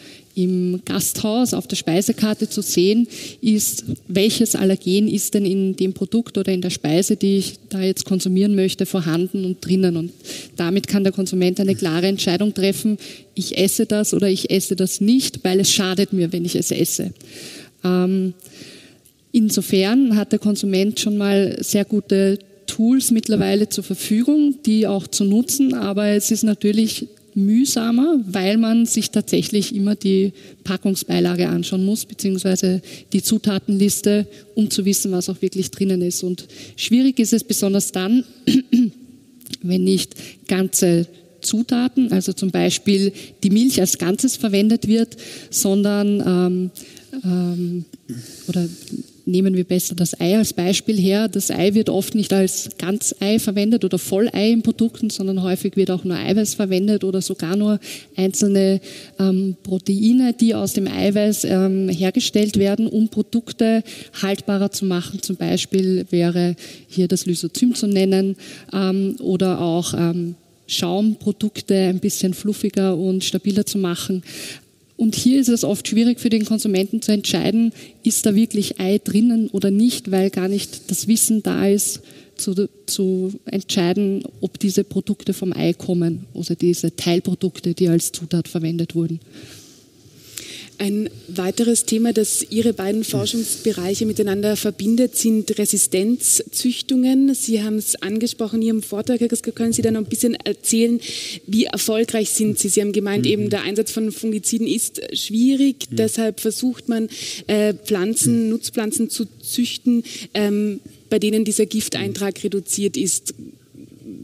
[0.43, 3.07] im Gasthaus auf der Speisekarte zu sehen,
[3.41, 7.81] ist, welches Allergen ist denn in dem Produkt oder in der Speise, die ich da
[7.81, 9.97] jetzt konsumieren möchte, vorhanden und drinnen.
[9.97, 10.11] Und
[10.55, 12.97] damit kann der Konsument eine klare Entscheidung treffen,
[13.35, 16.71] ich esse das oder ich esse das nicht, weil es schadet mir, wenn ich es
[16.71, 17.11] esse.
[17.83, 18.33] Ähm,
[19.31, 25.23] insofern hat der Konsument schon mal sehr gute Tools mittlerweile zur Verfügung, die auch zu
[25.23, 32.05] nutzen, aber es ist natürlich mühsamer, weil man sich tatsächlich immer die Packungsbeilage anschauen muss,
[32.05, 32.81] beziehungsweise
[33.13, 36.23] die Zutatenliste, um zu wissen, was auch wirklich drinnen ist.
[36.23, 38.23] Und schwierig ist es besonders dann,
[39.61, 40.15] wenn nicht
[40.47, 41.07] ganze
[41.41, 43.13] Zutaten, also zum Beispiel
[43.43, 45.15] die Milch als Ganzes verwendet wird,
[45.49, 46.71] sondern ähm,
[47.23, 47.85] ähm,
[48.47, 48.67] oder
[49.29, 51.27] nehmen wir besser das Ei als Beispiel her.
[51.27, 55.91] Das Ei wird oft nicht als Ganzei verwendet oder Vollei in Produkten, sondern häufig wird
[55.91, 57.79] auch nur Eiweiß verwendet oder sogar nur
[58.15, 58.81] einzelne
[59.19, 63.83] ähm, Proteine, die aus dem Eiweiß ähm, hergestellt werden, um Produkte
[64.21, 65.21] haltbarer zu machen.
[65.21, 66.55] Zum Beispiel wäre
[66.87, 68.35] hier das Lysozym zu nennen
[68.73, 70.35] ähm, oder auch ähm,
[70.67, 74.23] Schaumprodukte ein bisschen fluffiger und stabiler zu machen.
[74.99, 77.71] Und hier ist es oft schwierig für den Konsumenten zu entscheiden,
[78.03, 82.01] ist da wirklich Ei drinnen oder nicht, weil gar nicht das Wissen da ist,
[82.35, 88.49] zu, zu entscheiden, ob diese Produkte vom Ei kommen oder diese Teilprodukte, die als Zutat
[88.49, 89.21] verwendet wurden.
[90.79, 97.35] Ein weiteres Thema, das Ihre beiden Forschungsbereiche miteinander verbindet, sind Resistenzzüchtungen.
[97.35, 99.19] Sie haben es angesprochen in Ihrem Vortrag.
[99.55, 101.01] Können Sie da noch ein bisschen erzählen,
[101.45, 102.69] wie erfolgreich sind Sie?
[102.69, 103.31] Sie haben gemeint, mhm.
[103.31, 105.91] eben der Einsatz von Fungiziden ist schwierig.
[105.91, 105.97] Mhm.
[105.97, 107.09] Deshalb versucht man,
[107.47, 108.49] äh, Pflanzen, mhm.
[108.51, 110.03] Nutzpflanzen zu züchten,
[110.33, 113.33] ähm, bei denen dieser Gifteintrag reduziert ist.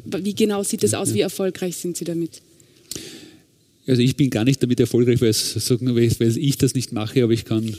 [0.05, 1.13] Wie genau sieht das aus?
[1.13, 2.41] Wie erfolgreich sind Sie damit?
[3.87, 7.75] Also ich bin gar nicht damit erfolgreich, weil, ich das nicht mache, aber ich kann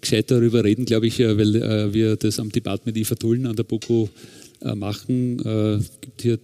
[0.00, 3.64] gescheit darüber reden, glaube ich, weil äh, wir das am Department IFA Tullen an der
[3.64, 4.08] BOKU
[4.60, 5.40] äh, machen.
[5.40, 6.38] Es gibt hier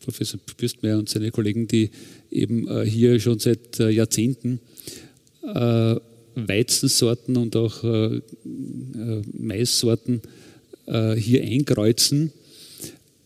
[0.00, 1.90] Professor Bürstmeier und seine Kollegen, die
[2.30, 4.60] eben hier schon seit Jahrzehnten
[6.34, 7.82] Weizensorten und auch
[9.38, 10.22] Maissorten
[10.86, 12.32] hier einkreuzen,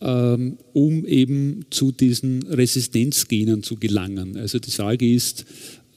[0.01, 4.37] ähm, um eben zu diesen Resistenzgenen zu gelangen.
[4.37, 5.45] Also die Frage ist,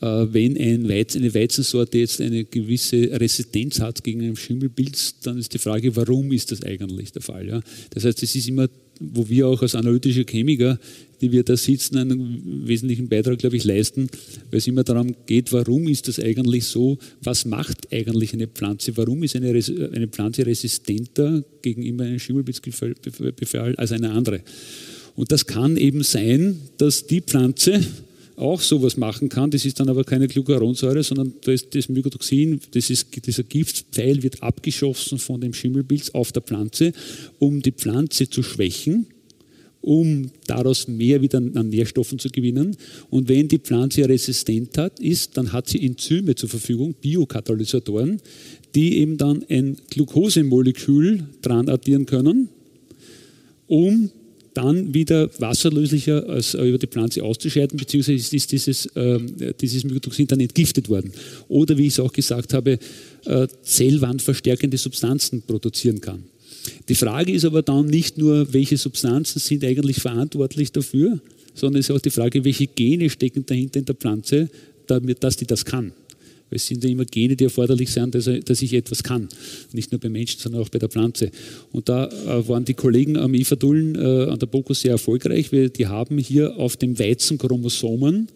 [0.01, 5.37] äh, wenn ein Weizen, eine Weizensorte jetzt eine gewisse Resistenz hat gegen einen Schimmelpilz, dann
[5.37, 7.47] ist die Frage, warum ist das eigentlich der Fall?
[7.47, 7.61] Ja?
[7.89, 8.67] Das heißt, es ist immer,
[8.99, 10.79] wo wir auch als analytische Chemiker,
[11.21, 14.09] die wir da sitzen, einen wesentlichen Beitrag, glaube ich, leisten,
[14.51, 16.97] weil es immer darum geht, warum ist das eigentlich so?
[17.21, 18.95] Was macht eigentlich eine Pflanze?
[18.97, 24.41] Warum ist eine, eine Pflanze resistenter gegenüber einem Schimmelpilzbefall als eine andere?
[25.15, 27.81] Und das kann eben sein, dass die Pflanze,
[28.37, 29.49] auch sowas machen kann.
[29.51, 34.21] Das ist dann aber keine Glucuronsäure, sondern da ist das Mycotoxin, das ist, dieser Giftpfeil
[34.21, 36.93] wird abgeschossen von dem Schimmelpilz auf der Pflanze,
[37.39, 39.07] um die Pflanze zu schwächen,
[39.87, 42.75] um daraus mehr wieder an Nährstoffen zu gewinnen.
[43.09, 48.19] Und wenn die Pflanze resistent hat, ist, dann hat sie Enzyme zur Verfügung, Biokatalysatoren,
[48.75, 52.49] die eben dann ein Glukosemolekül dran addieren können,
[53.67, 54.11] um
[54.53, 59.19] dann wieder wasserlöslicher als über die Pflanze auszuscheiden, beziehungsweise ist dieses, äh,
[59.61, 61.13] dieses Mykotoxin dann entgiftet worden.
[61.47, 62.77] Oder wie ich es auch gesagt habe,
[63.23, 66.23] äh, zellwandverstärkende Substanzen produzieren kann.
[66.89, 71.19] Die Frage ist aber dann nicht nur, welche Substanzen sind eigentlich verantwortlich dafür,
[71.53, 74.49] sondern es ist auch die Frage, welche Gene stecken dahinter in der Pflanze,
[74.85, 75.91] damit, dass die das kann.
[76.49, 79.27] Es sind ja immer Gene, die erforderlich sind, dass, ich etwas kann.
[79.73, 81.29] Nicht nur bei Menschen, sondern auch bei der Pflanze.
[81.73, 85.69] Und da äh, waren die Kollegen am IFA-Dullen äh, an der BOKU sehr erfolgreich, weil
[85.69, 88.29] die haben hier auf dem Weizenchromosomen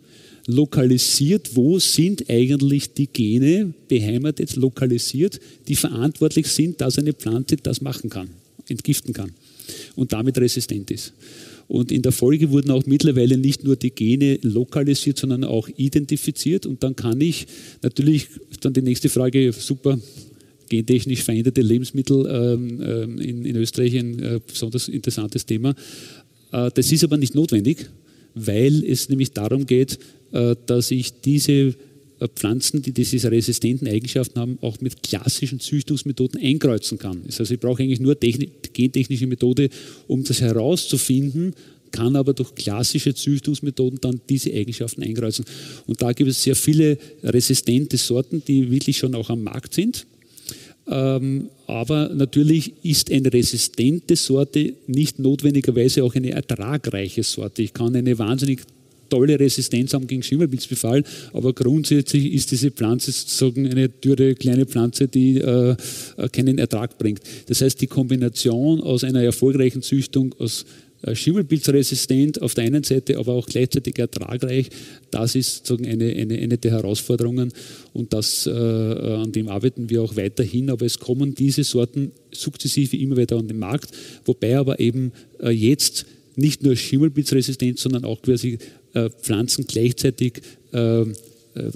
[0.47, 7.81] lokalisiert, wo sind eigentlich die Gene beheimatet, lokalisiert, die verantwortlich sind, dass eine Pflanze das
[7.81, 8.29] machen kann,
[8.67, 9.31] entgiften kann
[9.95, 11.13] und damit resistent ist.
[11.67, 16.65] Und in der Folge wurden auch mittlerweile nicht nur die Gene lokalisiert, sondern auch identifiziert.
[16.65, 17.47] Und dann kann ich
[17.81, 18.27] natürlich
[18.59, 19.97] dann die nächste Frage, super,
[20.67, 25.73] gentechnisch veränderte Lebensmittel ähm, ähm, in, in, Österreich ein äh, besonders interessantes Thema.
[26.51, 27.89] Äh, das ist aber nicht notwendig,
[28.35, 29.97] weil es nämlich darum geht,
[30.65, 31.75] dass ich diese
[32.21, 37.23] äh, Pflanzen, die diese resistenten Eigenschaften haben, auch mit klassischen Züchtungsmethoden einkreuzen kann.
[37.25, 39.69] Das heißt, ich brauche eigentlich nur gentechnische Methode,
[40.07, 41.53] um das herauszufinden,
[41.91, 45.45] kann aber durch klassische Züchtungsmethoden dann diese Eigenschaften einkreuzen.
[45.87, 50.05] Und da gibt es sehr viele resistente Sorten, die wirklich schon auch am Markt sind.
[50.87, 57.61] Ähm, aber natürlich ist eine resistente Sorte nicht notwendigerweise auch eine ertragreiche Sorte.
[57.61, 58.61] Ich kann eine wahnsinnig
[59.11, 61.03] tolle Resistenz haben gegen Schimmelpilzbefall,
[61.33, 65.75] aber grundsätzlich ist diese Pflanze sozusagen eine dürre kleine Pflanze, die äh,
[66.31, 67.21] keinen Ertrag bringt.
[67.47, 70.65] Das heißt, die Kombination aus einer erfolgreichen Züchtung aus
[71.03, 74.69] äh, Schimmelpilzresistent auf der einen Seite, aber auch gleichzeitig ertragreich.
[75.09, 77.51] Das ist sozusagen eine, eine, eine der Herausforderungen
[77.93, 80.69] und das, äh, an dem arbeiten wir auch weiterhin.
[80.69, 83.89] Aber es kommen diese Sorten sukzessive immer weiter an den Markt,
[84.25, 86.05] wobei aber eben äh, jetzt
[86.35, 88.59] nicht nur Schimmelpilzresistent, sondern auch quasi äh,
[89.09, 90.41] Pflanzen gleichzeitig
[90.73, 91.05] äh,
[91.53, 91.69] äh,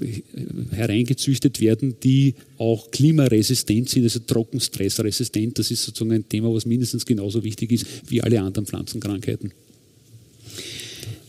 [0.70, 5.58] hereingezüchtet werden, die auch klimaresistent sind, also trockenstressresistent.
[5.58, 9.52] Das ist sozusagen ein Thema, was mindestens genauso wichtig ist wie alle anderen Pflanzenkrankheiten.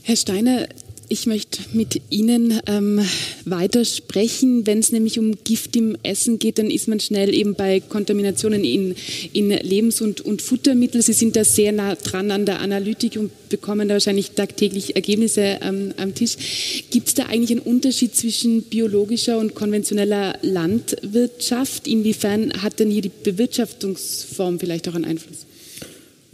[0.03, 0.69] Herr Steiner,
[1.10, 3.01] ich möchte mit Ihnen ähm,
[3.45, 4.66] weitersprechen.
[4.66, 8.64] Wenn es nämlich um Gift im Essen geht, dann ist man schnell eben bei Kontaminationen
[8.64, 8.95] in,
[9.34, 11.01] in Lebens- und, und Futtermittel.
[11.01, 15.60] Sie sind da sehr nah dran an der Analytik und bekommen da wahrscheinlich tagtäglich Ergebnisse
[15.62, 16.86] ähm, am Tisch.
[16.91, 21.88] Gibt es da eigentlich einen Unterschied zwischen biologischer und konventioneller Landwirtschaft?
[21.88, 25.45] Inwiefern hat denn hier die Bewirtschaftungsform vielleicht auch einen Einfluss?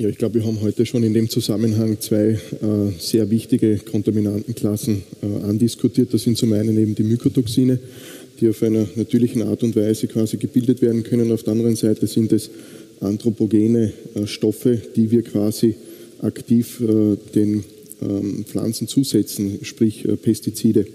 [0.04, 2.38] Ja, ich glaube, wir haben heute schon in dem Zusammenhang zwei äh,
[3.00, 6.14] sehr wichtige Kontaminantenklassen äh, andiskutiert.
[6.14, 7.80] Das sind zum einen eben die Mykotoxine,
[8.38, 11.32] die auf einer natürlichen Art und Weise quasi gebildet werden können.
[11.32, 12.50] Auf der anderen Seite sind es
[13.00, 15.76] anthropogene äh, Stoffe, die wir quasi
[16.20, 17.64] aktiv äh, den
[18.02, 20.86] ähm, Pflanzen zusetzen, sprich äh, Pestizide.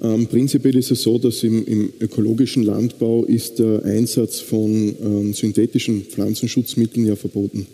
[0.00, 5.34] Ähm, prinzipiell ist es so, dass im, im, ökologischen Landbau ist der Einsatz von ähm,
[5.34, 7.66] synthetischen Pflanzenschutzmitteln ja verboten.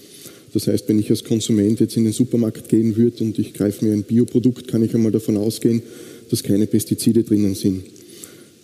[0.53, 3.85] Das heißt, wenn ich als Konsument jetzt in den Supermarkt gehen würde und ich greife
[3.85, 5.83] mir ein Bioprodukt, kann ich einmal davon ausgehen,
[6.31, 7.83] dass keine Pestizide drinnen sind.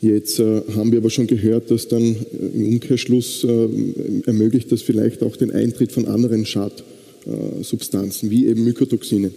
[0.00, 2.16] Jetzt äh, haben wir aber schon gehört, dass dann äh,
[2.54, 3.68] im Umkehrschluss äh,
[4.26, 9.30] ermöglicht das vielleicht auch den Eintritt von anderen Schadsubstanzen, wie eben Mykotoxine.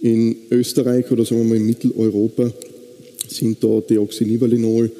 [0.00, 2.52] In Österreich oder sagen wir mal in Mitteleuropa
[3.26, 4.90] sind da Deoxynivalenol,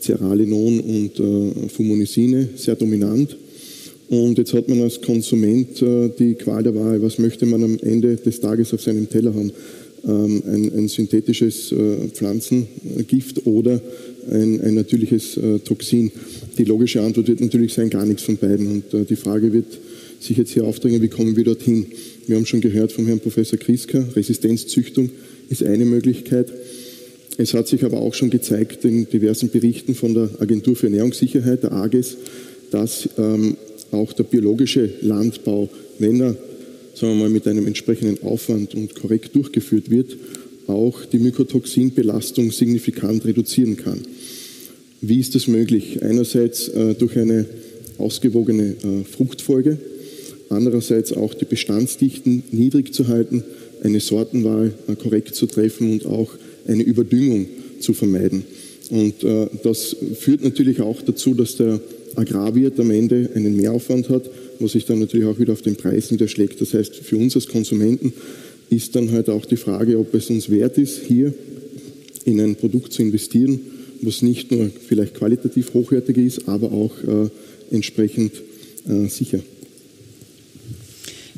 [0.00, 3.36] Ceralinon und äh, Fumonisine sehr dominant.
[4.08, 7.78] Und jetzt hat man als Konsument äh, die Qual der Wahl, was möchte man am
[7.80, 9.52] Ende des Tages auf seinem Teller haben.
[10.06, 13.80] Ähm, ein, ein, synthetisches äh, Pflanzengift oder
[14.30, 16.10] ein, ein natürliches äh, Toxin.
[16.56, 18.66] Die logische Antwort wird natürlich sein, gar nichts von beiden.
[18.92, 19.78] Und die Frage wird
[20.20, 21.86] sich jetzt hier aufdrängen, wie kommen wir dorthin?
[22.26, 25.10] Wir haben schon gehört vom Herrn Professor Kriska, Resistenzzüchtung
[25.48, 26.52] ist eine Möglichkeit.
[27.36, 31.62] Es hat sich aber auch schon gezeigt in diversen Berichten von der Agentur für Ernährungssicherheit,
[31.62, 32.16] der AGES,
[32.70, 33.56] dass ähm,
[33.90, 35.68] auch der biologische Landbau,
[35.98, 36.36] wenn er
[36.98, 40.16] sagen wir mal, mit einem entsprechenden Aufwand und korrekt durchgeführt wird,
[40.66, 44.00] auch die Mykotoxinbelastung signifikant reduzieren kann.
[45.00, 46.02] Wie ist das möglich?
[46.02, 47.46] Einerseits äh, durch eine
[47.98, 49.78] ausgewogene äh, Fruchtfolge,
[50.50, 53.44] andererseits auch die Bestandsdichten niedrig zu halten,
[53.82, 56.30] eine Sortenwahl äh, korrekt zu treffen und auch
[56.66, 57.46] eine Überdüngung
[57.78, 58.42] zu vermeiden.
[58.90, 61.80] Und äh, das führt natürlich auch dazu, dass der
[62.18, 66.10] Agrarwirt am Ende einen Mehraufwand hat, was sich dann natürlich auch wieder auf den Preis
[66.10, 66.60] niederschlägt.
[66.60, 68.12] Das heißt, für uns als Konsumenten
[68.70, 71.32] ist dann halt auch die Frage, ob es uns wert ist, hier
[72.24, 73.60] in ein Produkt zu investieren,
[74.02, 77.28] was nicht nur vielleicht qualitativ hochwertig ist, aber auch äh,
[77.74, 78.32] entsprechend
[78.88, 79.40] äh, sicher.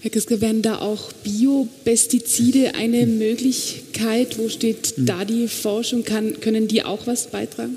[0.02, 4.38] Herr Kisker, werden da auch Biopestizide eine Möglichkeit?
[4.38, 6.04] Wo steht da die Forschung?
[6.04, 7.76] Kann, können die auch was beitragen?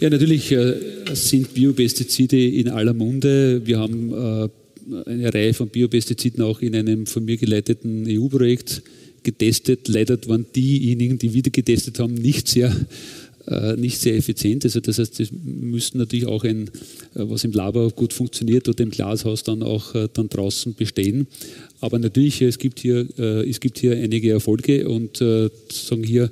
[0.00, 0.74] Ja, natürlich äh,
[1.12, 3.62] sind Biopestizide in aller Munde.
[3.64, 4.48] Wir haben äh,
[5.06, 8.82] eine Reihe von Biopestiziden auch in einem von mir geleiteten EU-Projekt
[9.22, 9.88] getestet.
[9.88, 12.74] Leider waren diejenigen, die wieder getestet haben, nicht sehr,
[13.46, 14.64] äh, nicht sehr effizient.
[14.64, 16.70] Also das heißt, das müssten natürlich auch ein,
[17.14, 21.26] was im Labor gut funktioniert oder im Glashaus dann auch dann draußen bestehen.
[21.80, 26.30] Aber natürlich, es gibt hier, es gibt hier einige Erfolge und sagen hier,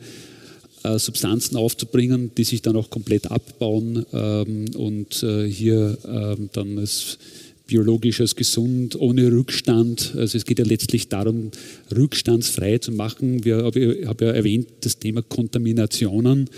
[0.85, 6.79] äh, Substanzen aufzubringen, die sich dann auch komplett abbauen ähm, und äh, hier ähm, dann
[6.79, 7.19] als
[7.67, 10.15] biologisch als gesund, ohne Rückstand.
[10.17, 11.51] Also es geht ja letztlich darum,
[11.95, 13.45] rückstandsfrei zu machen.
[13.45, 16.51] Wir, ich habe ja erwähnt, das Thema Kontaminationen.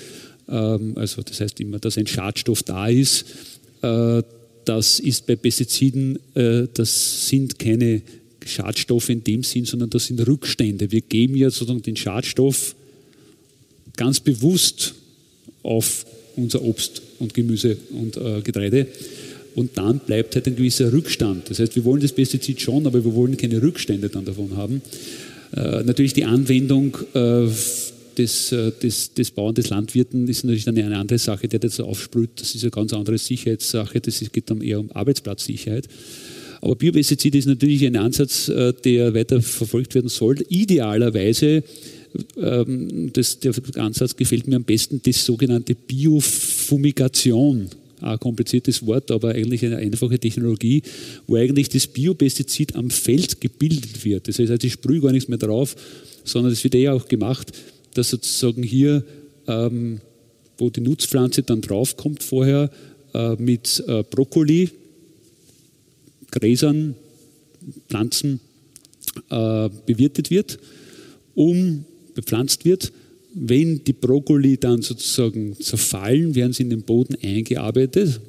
[0.48, 3.24] Ähm, also das heißt immer, dass ein Schadstoff da ist.
[3.82, 4.22] Äh,
[4.64, 8.02] das ist bei Pestiziden, äh, das sind keine
[8.44, 10.90] Schadstoffe in dem Sinn, sondern das sind Rückstände.
[10.90, 12.75] Wir geben ja sozusagen den Schadstoff
[13.96, 14.94] ganz bewusst
[15.62, 18.86] auf unser Obst und Gemüse und äh, Getreide.
[19.54, 21.48] Und dann bleibt halt ein gewisser Rückstand.
[21.48, 24.82] Das heißt, wir wollen das Pestizid schon, aber wir wollen keine Rückstände dann davon haben.
[25.56, 27.48] Äh, natürlich die Anwendung äh,
[28.18, 31.80] des, äh, des, des Bauern, des Landwirten ist natürlich dann eine andere Sache, der das
[31.80, 32.30] aufsprüht.
[32.36, 34.00] Das ist eine ganz andere Sicherheitssache.
[34.00, 35.88] Das geht dann eher um Arbeitsplatzsicherheit.
[36.60, 40.36] Aber Biopestizide ist natürlich ein Ansatz, äh, der weiter verfolgt werden soll.
[40.48, 41.62] Idealerweise
[42.36, 47.68] ähm, das, der Ansatz gefällt mir am besten, die sogenannte Biofumigation.
[48.00, 50.82] Ein kompliziertes Wort, aber eigentlich eine einfache Technologie,
[51.26, 54.28] wo eigentlich das Biopestizid am Feld gebildet wird.
[54.28, 55.74] Das heißt, ich sprühe gar nichts mehr drauf,
[56.24, 57.52] sondern es wird eher auch gemacht,
[57.94, 59.02] dass sozusagen hier,
[59.46, 60.00] ähm,
[60.58, 62.70] wo die Nutzpflanze dann draufkommt vorher,
[63.14, 64.70] äh, mit äh, Brokkoli,
[66.30, 66.94] Gräsern,
[67.88, 68.40] Pflanzen
[69.30, 70.58] äh, bewirtet wird,
[71.34, 71.84] um
[72.16, 72.92] bepflanzt wird.
[73.34, 78.20] Wenn die Brokkoli dann sozusagen zerfallen, werden sie in den Boden eingearbeitet.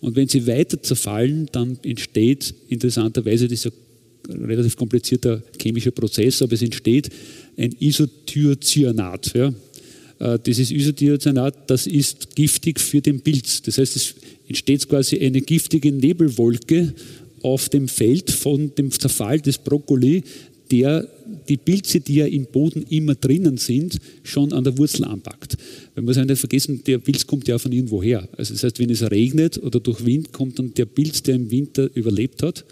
[0.00, 3.70] Und wenn sie weiter zerfallen, dann entsteht interessanterweise dieser
[4.28, 7.10] relativ komplizierter chemischer Prozess, aber es entsteht
[7.56, 9.32] ein Isothiocyanat.
[9.34, 9.52] Ja.
[10.18, 13.62] Äh, dieses Isothiocyanat, das ist giftig für den Pilz.
[13.62, 14.14] Das heißt, es
[14.48, 16.94] entsteht quasi eine giftige Nebelwolke
[17.42, 20.22] auf dem Feld von dem Zerfall des Brokkoli,
[20.70, 21.08] der
[21.48, 25.56] die Pilze, die ja im Boden immer drinnen sind, schon an der Wurzel anpackt.
[25.94, 28.28] Man muss ja nicht vergessen, der Pilz kommt ja von irgendwoher.
[28.36, 31.50] Also das heißt, wenn es regnet oder durch Wind, kommt dann der Pilz, der im
[31.50, 32.64] Winter überlebt hat,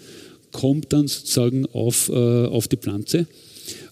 [0.52, 2.12] kommt dann sozusagen auf, äh,
[2.46, 3.26] auf die Pflanze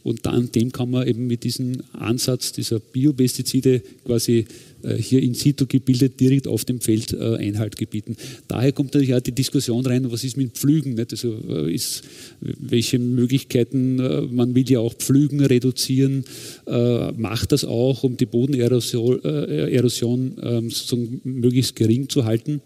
[0.03, 4.47] und dann dem kann man eben mit diesem Ansatz dieser Biopestizide quasi
[4.83, 8.17] äh, hier in situ gebildet direkt auf dem Feld äh, Einhalt gebieten.
[8.49, 10.99] Daher kommt natürlich auch die Diskussion rein, was ist mit Pflügen?
[10.99, 12.03] Also äh, ist,
[12.41, 13.97] welche Möglichkeiten,
[14.35, 16.25] man will ja auch Pflügen reduzieren,
[17.17, 22.61] macht das auch, um die Bodenerosion Erosion, ähm, sozusagen möglichst gering zu halten.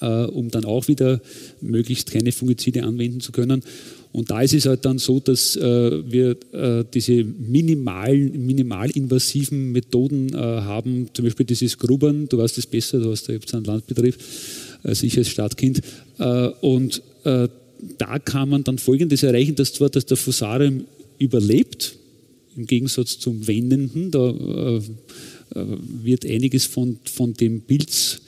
[0.00, 1.20] Um dann auch wieder
[1.60, 3.62] möglichst keine Fungizide anwenden zu können.
[4.16, 5.60] Und da ist es halt dann so, dass äh,
[6.10, 12.66] wir äh, diese minimalen, minimalinvasiven Methoden äh, haben, zum Beispiel dieses Grubbern, du weißt es
[12.66, 14.16] besser, du hast ja einen Landbetrieb,
[14.82, 15.82] als ich als Stadtkind.
[16.18, 17.48] Äh, und äh,
[17.98, 20.84] da kann man dann Folgendes erreichen, dass zwar dass der Fusarium
[21.18, 21.98] überlebt,
[22.56, 24.80] im Gegensatz zum Wendenden, da äh,
[26.02, 28.22] wird einiges von, von dem Pilz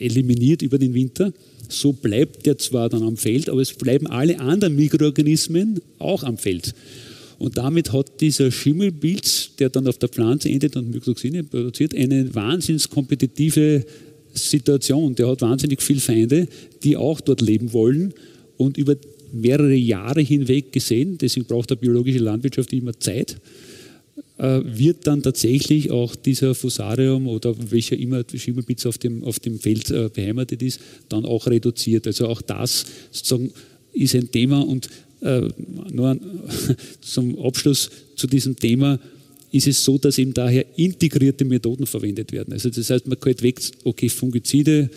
[0.00, 1.32] eliminiert über den Winter.
[1.68, 6.36] So bleibt der zwar dann am Feld, aber es bleiben alle anderen Mikroorganismen auch am
[6.36, 6.74] Feld.
[7.38, 12.34] Und damit hat dieser Schimmelpilz, der dann auf der Pflanze endet und Myxoxine produziert, eine
[12.34, 13.84] wahnsinnig kompetitive
[14.34, 15.14] Situation.
[15.14, 16.48] Der hat wahnsinnig viele Feinde,
[16.82, 18.12] die auch dort leben wollen
[18.56, 18.96] und über
[19.32, 23.36] mehrere Jahre hinweg gesehen, deswegen braucht der biologische Landwirtschaft immer Zeit,
[24.38, 29.90] wird dann tatsächlich auch dieser Fusarium oder welcher immer Schimmelpilz auf dem, auf dem Feld
[29.90, 32.06] äh, beheimatet ist, dann auch reduziert.
[32.06, 33.52] Also auch das sozusagen
[33.92, 34.88] ist ein Thema und
[35.20, 35.42] äh,
[35.92, 36.18] nur
[37.00, 38.98] zum Abschluss zu diesem Thema
[39.52, 42.52] ist es so, dass eben daher integrierte Methoden verwendet werden.
[42.52, 44.88] Also das heißt, man kann weg, okay, Fungizide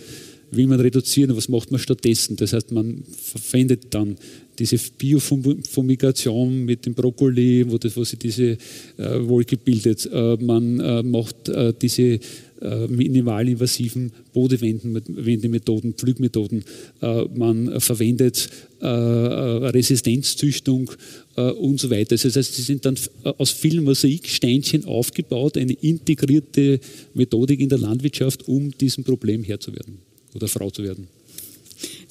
[0.52, 2.36] will man reduzieren, was macht man stattdessen?
[2.36, 4.16] Das heißt, man verwendet dann
[4.60, 8.58] diese Biofumigation mit dem Brokkoli, wo, das, wo sich diese
[8.97, 10.08] äh, Wolke bildet.
[10.12, 12.20] Äh, man äh, macht äh, diese
[12.62, 16.64] äh, minimalinvasiven Bodenwendemethoden, Pflügmethoden.
[17.01, 18.49] Äh, man verwendet
[18.86, 20.91] Resistenzzüchtung
[21.38, 22.18] und so weiter.
[22.18, 22.97] Das heißt, sie sind dann
[23.38, 26.82] aus vielen Mosaiksteinchen aufgebaut, eine integrierte
[27.14, 29.99] Methodik in der Landwirtschaft, um diesem Problem Herr zu werden
[30.36, 31.08] oder Frau zu werden.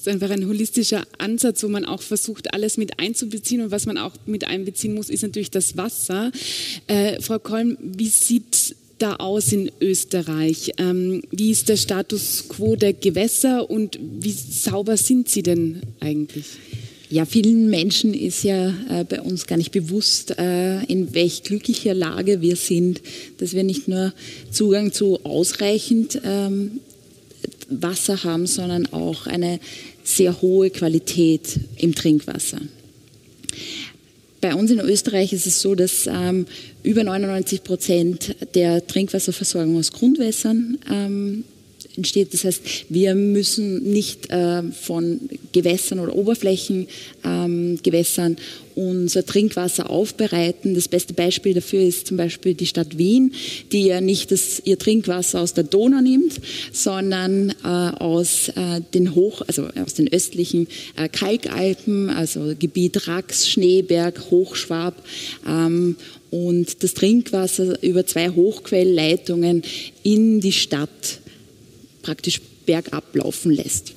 [0.03, 3.61] Ist einfach ein holistischer Ansatz, wo man auch versucht, alles mit einzubeziehen.
[3.61, 6.29] Und was man auch mit einbeziehen muss, ist natürlich das Wasser.
[6.87, 10.73] Äh, Frau Kolm, wie sieht da aus in Österreich?
[10.77, 16.47] Ähm, wie ist der Status quo der Gewässer und wie sauber sind sie denn eigentlich?
[17.09, 21.93] Ja, vielen Menschen ist ja äh, bei uns gar nicht bewusst, äh, in welch glücklicher
[21.93, 23.01] Lage wir sind,
[23.37, 24.11] dass wir nicht nur
[24.51, 26.81] Zugang zu ausreichend ähm,
[27.69, 29.59] Wasser haben, sondern auch eine
[30.03, 32.59] sehr hohe Qualität im Trinkwasser.
[34.41, 36.45] Bei uns in Österreich ist es so, dass ähm,
[36.83, 41.43] über 99 Prozent der Trinkwasserversorgung aus Grundwässern ähm,
[41.95, 42.33] entsteht.
[42.33, 45.21] Das heißt, wir müssen nicht äh, von
[45.51, 48.37] Gewässern oder Oberflächengewässern ähm,
[48.75, 50.75] unser Trinkwasser aufbereiten.
[50.75, 53.33] Das beste Beispiel dafür ist zum Beispiel die Stadt Wien,
[53.71, 56.39] die ja nicht das, ihr Trinkwasser aus der Donau nimmt,
[56.71, 63.47] sondern äh, aus äh, den Hoch, also aus den östlichen äh, Kalkalpen, also Gebiet Rax,
[63.47, 64.95] Schneeberg, Hochschwab
[65.47, 65.95] ähm,
[66.31, 69.63] und das Trinkwasser über zwei Hochquellleitungen
[70.03, 71.19] in die Stadt
[72.03, 73.93] praktisch bergab laufen lässt.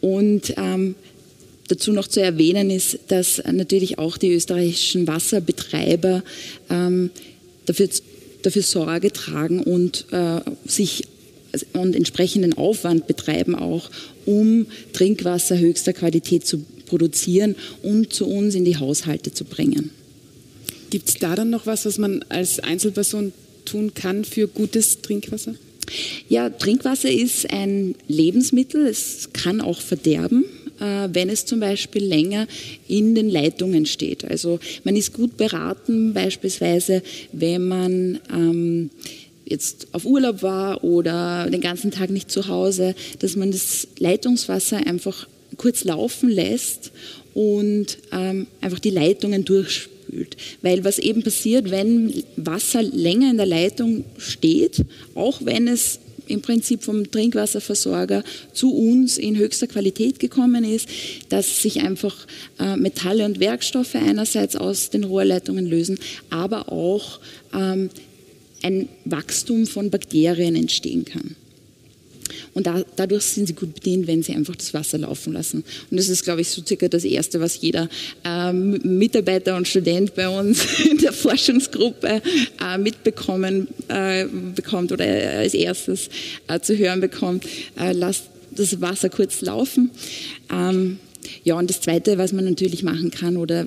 [0.00, 0.96] Und ähm,
[1.68, 6.24] dazu noch zu erwähnen ist, dass natürlich auch die österreichischen Wasserbetreiber
[6.70, 7.10] ähm,
[7.66, 7.88] dafür,
[8.42, 11.04] dafür Sorge tragen und äh, sich
[11.72, 13.90] und entsprechenden Aufwand betreiben auch,
[14.26, 19.90] um Trinkwasser höchster Qualität zu produzieren und zu uns in die Haushalte zu bringen.
[20.90, 23.32] Gibt es da dann noch was, was man als Einzelperson
[23.64, 25.54] tun kann für gutes Trinkwasser?
[26.28, 28.86] Ja, Trinkwasser ist ein Lebensmittel.
[28.86, 30.44] Es kann auch verderben,
[30.80, 32.46] äh, wenn es zum Beispiel länger
[32.88, 34.24] in den Leitungen steht.
[34.24, 38.90] Also man ist gut beraten, beispielsweise, wenn man ähm,
[39.44, 44.78] jetzt auf Urlaub war oder den ganzen Tag nicht zu Hause, dass man das Leitungswasser
[44.86, 46.90] einfach kurz laufen lässt
[47.32, 50.36] und ähm, einfach die Leitungen durchspült spült.
[50.62, 54.84] Weil was eben passiert, wenn Wasser länger in der Leitung steht,
[55.14, 60.88] auch wenn es im Prinzip vom Trinkwasserversorger zu uns in höchster Qualität gekommen ist,
[61.28, 62.26] dass sich einfach
[62.58, 65.98] äh, Metalle und Werkstoffe einerseits aus den Rohrleitungen lösen,
[66.30, 67.20] aber auch
[67.54, 67.90] ähm,
[68.62, 71.36] ein Wachstum von Bakterien entstehen kann.
[72.54, 75.64] Und da, dadurch sind sie gut bedient, wenn sie einfach das Wasser laufen lassen.
[75.90, 77.88] Und das ist, glaube ich, so circa das Erste, was jeder
[78.24, 82.22] ähm, Mitarbeiter und Student bei uns in der Forschungsgruppe
[82.60, 86.08] äh, mitbekommen äh, bekommt oder als erstes
[86.48, 87.44] äh, zu hören bekommt.
[87.78, 89.90] Äh, lasst das Wasser kurz laufen.
[90.50, 90.98] Ähm,
[91.44, 93.66] ja, und das Zweite, was man natürlich machen kann, oder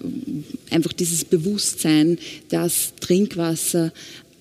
[0.69, 2.17] einfach dieses Bewusstsein,
[2.49, 3.91] dass Trinkwasser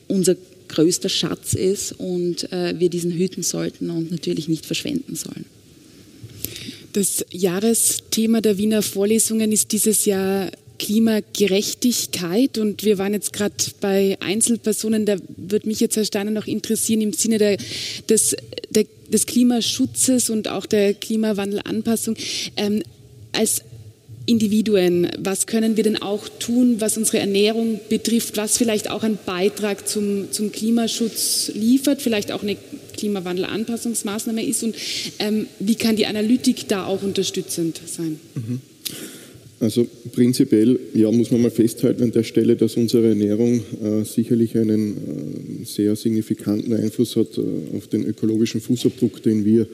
[0.07, 0.37] unser
[0.69, 5.45] größter Schatz ist und äh, wir diesen hüten sollten und natürlich nicht verschwenden sollen.
[6.93, 14.17] Das Jahresthema der Wiener Vorlesungen ist dieses Jahr Klimagerechtigkeit und wir waren jetzt gerade bei
[14.21, 17.59] Einzelpersonen, da würde mich jetzt Herr Steiner noch interessieren im Sinne der,
[18.09, 18.37] des,
[18.71, 22.17] der, des Klimaschutzes und auch der Klimawandelanpassung.
[22.57, 22.83] Ähm,
[23.33, 23.63] als
[24.29, 29.19] Individuen, was können wir denn auch tun, was unsere Ernährung betrifft, was vielleicht auch einen
[29.25, 32.57] Beitrag zum, zum Klimaschutz liefert, vielleicht auch eine
[32.97, 34.75] Klimawandelanpassungsmaßnahme ist und
[35.19, 38.21] ähm, wie kann die Analytik da auch unterstützend sein?
[38.35, 38.61] Mhm.
[39.61, 44.57] Also prinzipiell, ja, muss man mal festhalten an der Stelle, dass unsere Ernährung äh, sicherlich
[44.57, 49.67] einen äh, sehr signifikanten Einfluss hat äh, auf den ökologischen Fußabdruck, den wir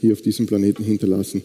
[0.00, 1.42] hier auf diesem Planeten hinterlassen.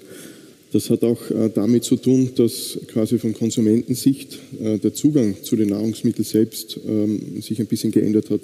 [0.78, 5.56] Das hat auch äh, damit zu tun, dass quasi von Konsumentensicht äh, der Zugang zu
[5.56, 8.42] den Nahrungsmitteln selbst ähm, sich ein bisschen geändert hat.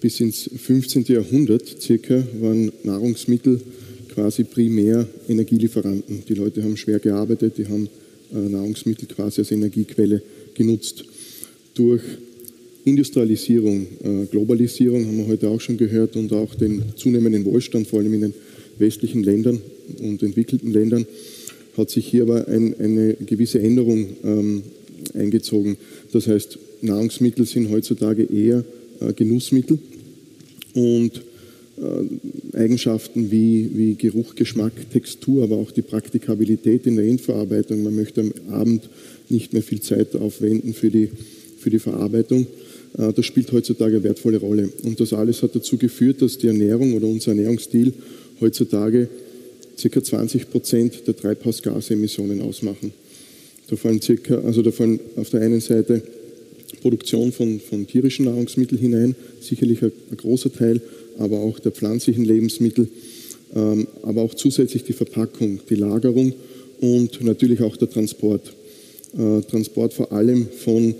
[0.00, 1.04] Bis ins 15.
[1.08, 3.60] Jahrhundert circa waren Nahrungsmittel
[4.08, 6.22] quasi primär Energielieferanten.
[6.26, 7.86] Die Leute haben schwer gearbeitet, die haben
[8.32, 10.22] äh, Nahrungsmittel quasi als Energiequelle
[10.54, 11.04] genutzt.
[11.74, 12.00] Durch
[12.86, 13.86] Industrialisierung,
[14.30, 18.20] Globalisierung haben wir heute auch schon gehört und auch den zunehmenden Wohlstand, vor allem in
[18.22, 18.34] den
[18.78, 19.60] westlichen Ländern
[20.00, 21.04] und entwickelten Ländern,
[21.78, 24.62] hat sich hier aber ein, eine gewisse Änderung ähm,
[25.14, 25.76] eingezogen.
[26.12, 28.64] Das heißt, Nahrungsmittel sind heutzutage eher
[29.00, 29.78] äh, Genussmittel
[30.74, 31.22] und
[31.78, 37.82] äh, Eigenschaften wie, wie Geruch, Geschmack, Textur, aber auch die Praktikabilität in der Endverarbeitung.
[37.82, 38.88] Man möchte am Abend
[39.28, 41.10] nicht mehr viel Zeit aufwenden für die,
[41.58, 42.46] für die Verarbeitung.
[42.96, 44.70] Äh, das spielt heutzutage eine wertvolle Rolle.
[44.82, 47.92] Und das alles hat dazu geführt, dass die Ernährung oder unser Ernährungsstil
[48.40, 49.08] heutzutage
[49.80, 50.02] ca.
[50.02, 52.92] 20 Prozent der Treibhausgasemissionen ausmachen.
[53.68, 56.02] Da fallen, circa, also da fallen auf der einen Seite
[56.80, 60.80] Produktion von, von tierischen Nahrungsmitteln hinein, sicherlich ein, ein, großer Teil,
[61.18, 62.88] aber auch der pflanzlichen Lebensmittel,
[63.54, 66.34] ähm, aber auch zusätzlich die Verpackung, die Lagerung
[66.80, 68.52] und natürlich auch der Transport.
[69.16, 70.94] Äh, Transport vor allem von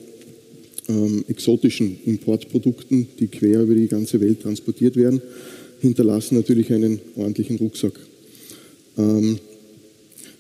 [0.89, 5.22] ähm, exotischen Importprodukten, die quer über die ganze Welt transportiert werden,
[5.81, 7.93] hinterlassen natürlich einen ordentlichen Rucksack.
[8.99, 9.38] Ähm,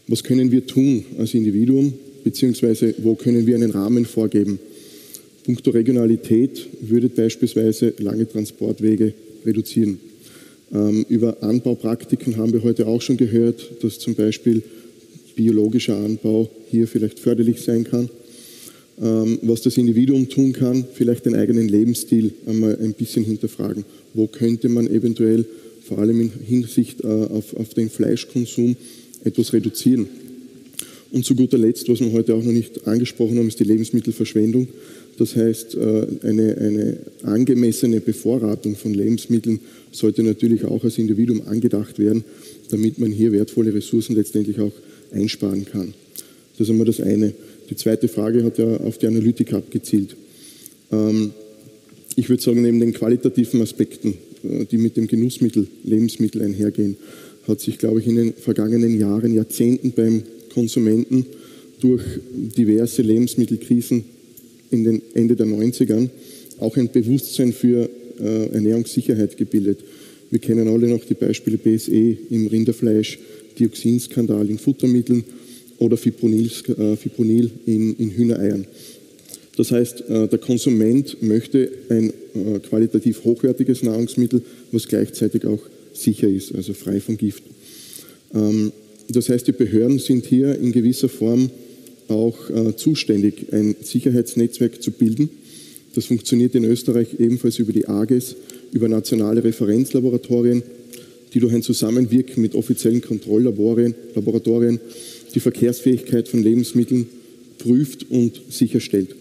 [0.08, 1.92] was können wir tun als Individuum,
[2.24, 4.58] beziehungsweise wo können wir einen Rahmen vorgeben?
[5.44, 9.14] Punkto Regionalität würde beispielsweise lange Transportwege
[9.46, 9.98] reduzieren.
[10.74, 14.62] Ähm, über Anbaupraktiken haben wir heute auch schon gehört, dass zum Beispiel
[15.36, 18.10] biologischer Anbau hier vielleicht förderlich sein kann.
[19.00, 23.84] Ähm, was das Individuum tun kann, vielleicht den eigenen Lebensstil einmal ein bisschen hinterfragen.
[24.12, 25.46] Wo könnte man eventuell
[25.88, 28.76] vor allem in Hinsicht äh, auf, auf den Fleischkonsum
[29.24, 30.06] etwas reduzieren.
[31.10, 34.68] Und zu guter Letzt, was wir heute auch noch nicht angesprochen haben, ist die Lebensmittelverschwendung.
[35.16, 39.60] Das heißt, äh, eine, eine angemessene Bevorratung von Lebensmitteln
[39.90, 42.24] sollte natürlich auch als Individuum angedacht werden,
[42.70, 44.72] damit man hier wertvolle Ressourcen letztendlich auch
[45.10, 45.94] einsparen kann.
[46.52, 47.32] Das ist einmal das eine.
[47.70, 50.14] Die zweite Frage hat ja auf die Analytik abgezielt.
[50.92, 51.30] Ähm,
[52.14, 56.96] ich würde sagen, neben den qualitativen Aspekten die mit dem Genussmittel, Lebensmittel einhergehen,
[57.46, 60.22] hat sich, glaube ich, in den vergangenen Jahren, Jahrzehnten beim
[60.52, 61.26] Konsumenten
[61.80, 64.04] durch diverse Lebensmittelkrisen
[64.70, 66.10] in den Ende der 90ern
[66.58, 67.88] auch ein Bewusstsein für
[68.20, 69.80] äh, Ernährungssicherheit gebildet.
[70.30, 73.18] Wir kennen alle noch die Beispiele BSE im Rinderfleisch,
[73.58, 75.24] Dioxinskandal in Futtermitteln
[75.78, 78.66] oder Fipronil, äh, in, in Hühnereiern.
[79.58, 84.40] Das heißt, äh, der Konsument möchte ein äh, qualitativ hochwertiges Nahrungsmittel,
[84.70, 85.58] was gleichzeitig auch
[85.92, 87.42] sicher ist, also frei von Gift.
[88.32, 88.70] Ähm,
[89.08, 91.50] das heißt, die Behörden sind hier in gewisser Form
[92.06, 95.28] auch äh, zuständig, ein Sicherheitsnetzwerk zu bilden.
[95.92, 98.36] Das funktioniert in Österreich ebenfalls über die AGES,
[98.72, 100.62] über nationale Referenzlaboratorien,
[101.34, 104.78] die durch ein Zusammenwirken mit offiziellen Kontrolllaboratorien
[105.34, 107.08] die Verkehrsfähigkeit von Lebensmitteln
[107.58, 109.16] prüft und sicherstellt.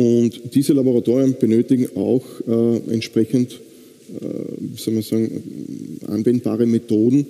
[0.00, 4.24] Und diese Laboratorien benötigen auch äh, entsprechend, äh,
[4.58, 7.26] wie soll man sagen, anwendbare Methoden,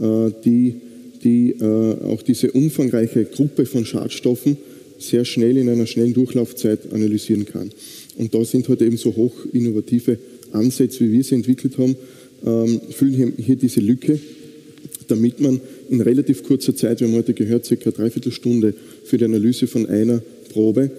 [0.00, 0.76] äh, die,
[1.24, 4.56] die äh, auch diese umfangreiche Gruppe von Schadstoffen
[5.00, 7.72] sehr schnell in einer schnellen Durchlaufzeit analysieren kann.
[8.16, 10.16] Und da sind heute eben so hoch innovative
[10.52, 11.96] Ansätze, wie wir sie entwickelt haben,
[12.46, 14.20] ähm, füllen hier diese Lücke,
[15.08, 15.60] damit man
[15.90, 18.74] in relativ kurzer Zeit, wir haben heute gehört, circa dreiviertel Stunde
[19.06, 20.22] für die Analyse von einer
[20.52, 20.92] Probe,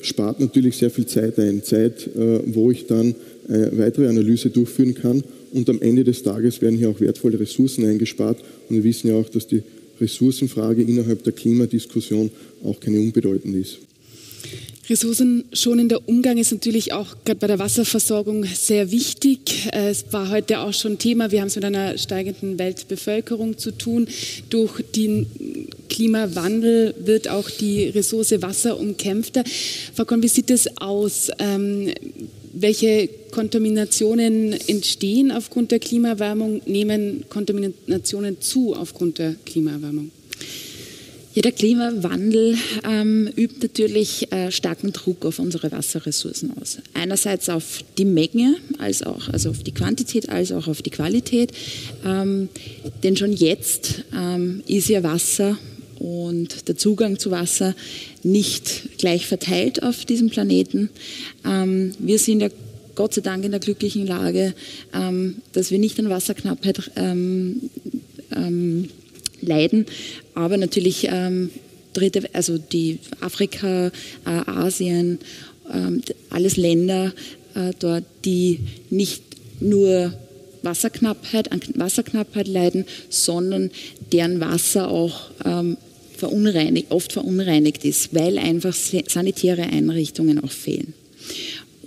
[0.00, 1.62] spart natürlich sehr viel Zeit ein.
[1.62, 3.14] Zeit, äh, wo ich dann
[3.48, 5.22] eine äh, weitere Analyse durchführen kann.
[5.52, 8.38] Und am Ende des Tages werden hier auch wertvolle Ressourcen eingespart.
[8.68, 9.62] Und wir wissen ja auch, dass die
[10.00, 12.30] Ressourcenfrage innerhalb der Klimadiskussion
[12.62, 13.78] auch keine unbedeutende ist.
[14.88, 19.68] Ressourcenschonender Umgang ist natürlich auch gerade bei der Wasserversorgung sehr wichtig.
[19.70, 21.30] Es war heute auch schon Thema.
[21.30, 24.08] Wir haben es mit einer steigenden Weltbevölkerung zu tun.
[24.48, 25.26] Durch den
[25.90, 29.44] Klimawandel wird auch die Ressource Wasser umkämpfter.
[29.94, 31.30] Frau Korn, wie sieht es aus?
[31.38, 31.92] Ähm,
[32.54, 36.62] welche Kontaminationen entstehen aufgrund der Klimaerwärmung?
[36.64, 40.10] Nehmen Kontaminationen zu aufgrund der Klimaerwärmung?
[41.38, 46.78] Ja, der Klimawandel ähm, übt natürlich äh, starken Druck auf unsere Wasserressourcen aus.
[46.94, 51.52] Einerseits auf die Menge, als auch, also auf die Quantität, als auch auf die Qualität.
[52.04, 52.48] Ähm,
[53.04, 55.56] denn schon jetzt ähm, ist ja Wasser
[56.00, 57.76] und der Zugang zu Wasser
[58.24, 60.90] nicht gleich verteilt auf diesem Planeten.
[61.44, 62.48] Ähm, wir sind ja
[62.96, 64.54] Gott sei Dank in der glücklichen Lage,
[64.92, 67.70] ähm, dass wir nicht an Wasserknappheit ähm,
[68.34, 68.88] ähm,
[69.40, 69.86] leiden,
[70.34, 71.50] aber natürlich ähm,
[71.92, 73.90] dritte, also die Afrika, äh,
[74.46, 75.18] Asien,
[75.68, 77.12] äh, alles Länder
[77.54, 78.60] äh, dort, die
[78.90, 79.22] nicht
[79.60, 80.12] nur
[80.62, 83.70] Wasserknappheit, an Wasserknappheit leiden, sondern
[84.12, 85.76] deren Wasser auch ähm,
[86.16, 90.94] verunreinigt, oft verunreinigt ist, weil einfach sanitäre Einrichtungen auch fehlen.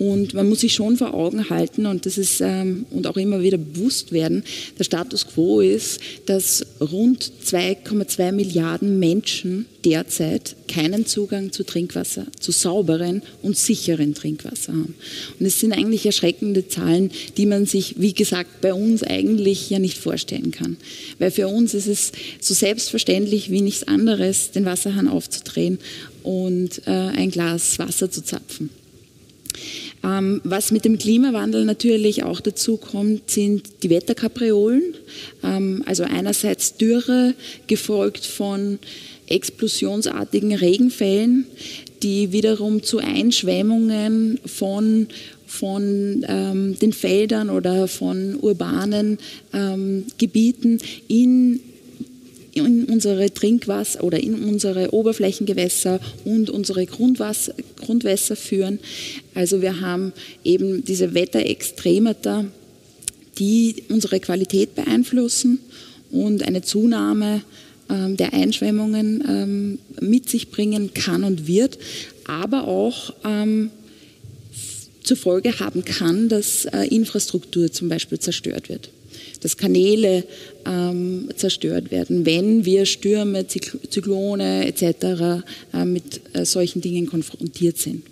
[0.02, 3.44] Und man muss sich schon vor Augen halten und das ist ähm, und auch immer
[3.44, 4.44] wieder bewusst werden,
[4.80, 12.52] der Status quo ist, dass rund 2,2 Milliarden Menschen derzeit keinen Zugang zu Trinkwasser, zu
[12.52, 14.96] sauberen und sicheren Trinkwasser haben.
[15.40, 19.78] Und es sind eigentlich erschreckende Zahlen, die man sich, wie gesagt, bei uns eigentlich ja
[19.78, 20.78] nicht vorstellen kann.
[21.20, 25.78] Weil für uns ist es so selbstverständlich wie nichts anderes, den Wasserhahn aufzudrehen
[26.24, 28.72] und äh, ein Glas Wasser zu zapfen.
[30.04, 34.96] Ähm, was mit dem Klimawandel natürlich auch dazu kommt, sind die Wetterkapriolen.
[35.44, 37.36] Ähm, also einerseits Dürre,
[37.68, 38.80] gefolgt von
[39.28, 41.46] explosionsartigen Regenfällen,
[42.04, 45.08] die wiederum zu Einschwemmungen von
[45.46, 49.18] von ähm, den Feldern oder von urbanen
[49.52, 50.80] ähm, Gebieten
[51.10, 51.60] in
[52.54, 58.80] in unsere Trinkwasser oder in unsere Oberflächengewässer und unsere Grundwasser, Grundwässer führen.
[59.34, 60.14] Also wir haben
[60.44, 62.46] eben diese Wetterextremata,
[63.38, 65.60] die unsere Qualität beeinflussen
[66.12, 67.42] und eine Zunahme
[67.90, 71.78] ähm, der Einschwemmungen ähm, mit sich bringen kann und wird,
[72.26, 73.72] aber auch ähm,
[75.04, 78.90] zur Folge haben kann, dass äh, Infrastruktur zum Beispiel zerstört wird
[79.42, 80.24] dass Kanäle
[80.66, 85.44] ähm, zerstört werden, wenn wir Stürme, Zyklone etc.
[85.74, 88.04] Äh, mit äh, solchen Dingen konfrontiert sind.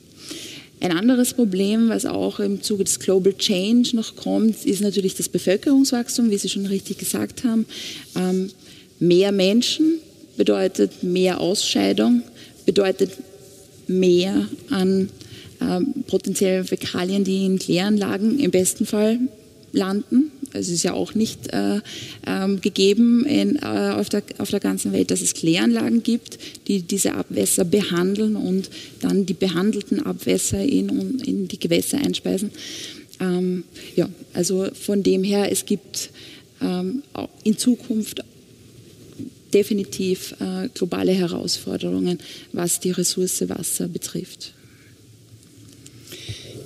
[0.81, 5.27] Ein anderes Problem, was auch im Zuge des Global Change noch kommt, ist natürlich das
[5.27, 7.65] Bevölkerungswachstum, wie Sie schon richtig gesagt haben.
[8.15, 8.49] Ähm,
[8.99, 9.99] mehr Menschen
[10.37, 12.21] bedeutet mehr Ausscheidung,
[12.65, 13.11] bedeutet
[13.87, 15.09] mehr an
[15.59, 19.19] ähm, potenziellen Fäkalien, die in Kläranlagen im besten Fall
[19.73, 20.31] landen.
[20.53, 21.79] Es ist ja auch nicht äh,
[22.25, 26.81] ähm, gegeben in, äh, auf, der, auf der ganzen Welt, dass es Kläranlagen gibt, die
[26.81, 28.69] diese Abwässer behandeln und
[29.01, 32.51] dann die behandelten Abwässer in, in die Gewässer einspeisen.
[33.19, 33.63] Ähm,
[33.95, 36.09] ja, also von dem her, es gibt
[36.61, 37.03] ähm,
[37.43, 38.23] in Zukunft
[39.53, 42.19] definitiv äh, globale Herausforderungen,
[42.53, 44.53] was die Ressource Wasser betrifft.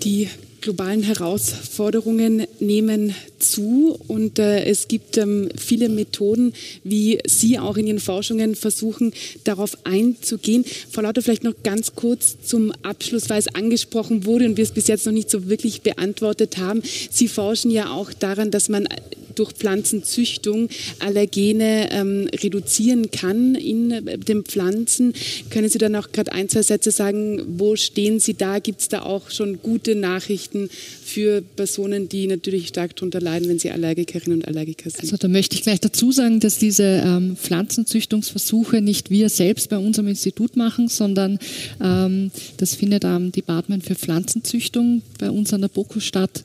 [0.03, 0.27] Die
[0.63, 6.53] globalen Herausforderungen nehmen zu und äh, es gibt ähm, viele Methoden,
[6.85, 9.11] wie Sie auch in Ihren Forschungen versuchen,
[9.43, 10.63] darauf einzugehen.
[10.89, 14.71] Frau Lauter, vielleicht noch ganz kurz zum Abschluss, weil es angesprochen wurde und wir es
[14.71, 16.81] bis jetzt noch nicht so wirklich beantwortet haben.
[17.11, 18.87] Sie forschen ja auch daran, dass man
[19.35, 20.69] durch Pflanzenzüchtung
[20.99, 25.13] Allergene ähm, reduzieren kann in äh, den Pflanzen.
[25.49, 28.59] Können Sie dann auch gerade ein, zwei Sätze sagen, wo stehen Sie da?
[28.59, 30.69] Gibt es da auch schon gute Nachrichten
[31.03, 35.01] für Personen, die natürlich stark darunter leiden, wenn sie Allergikerinnen und Allergiker sind?
[35.01, 39.77] Also da möchte ich gleich dazu sagen, dass diese ähm, Pflanzenzüchtungsversuche nicht wir selbst bei
[39.77, 41.39] unserem Institut machen, sondern
[41.81, 46.43] ähm, das findet am Department für Pflanzenzüchtung bei uns an der BOKU statt.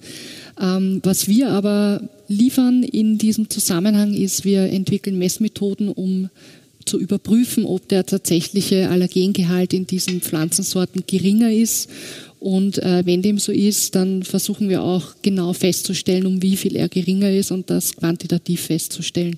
[0.60, 6.30] Ähm, was wir aber liefern in diesem Zusammenhang ist, wir entwickeln Messmethoden, um
[6.88, 11.90] zu überprüfen, ob der tatsächliche Allergengehalt in diesen Pflanzensorten geringer ist.
[12.40, 16.76] Und äh, wenn dem so ist, dann versuchen wir auch genau festzustellen, um wie viel
[16.76, 19.36] er geringer ist und das quantitativ festzustellen.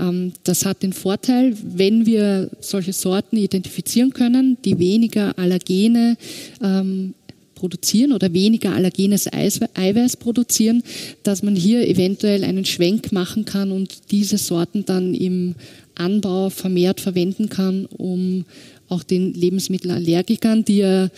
[0.00, 6.16] Ähm, das hat den Vorteil, wenn wir solche Sorten identifizieren können, die weniger Allergene
[6.62, 7.14] ähm,
[7.62, 10.82] produzieren oder weniger allergenes Eiweiß produzieren,
[11.22, 15.54] dass man hier eventuell einen Schwenk machen kann und diese Sorten dann im
[15.94, 18.46] Anbau vermehrt verwenden kann, um
[18.88, 21.08] auch den Lebensmittelallergikern, die ja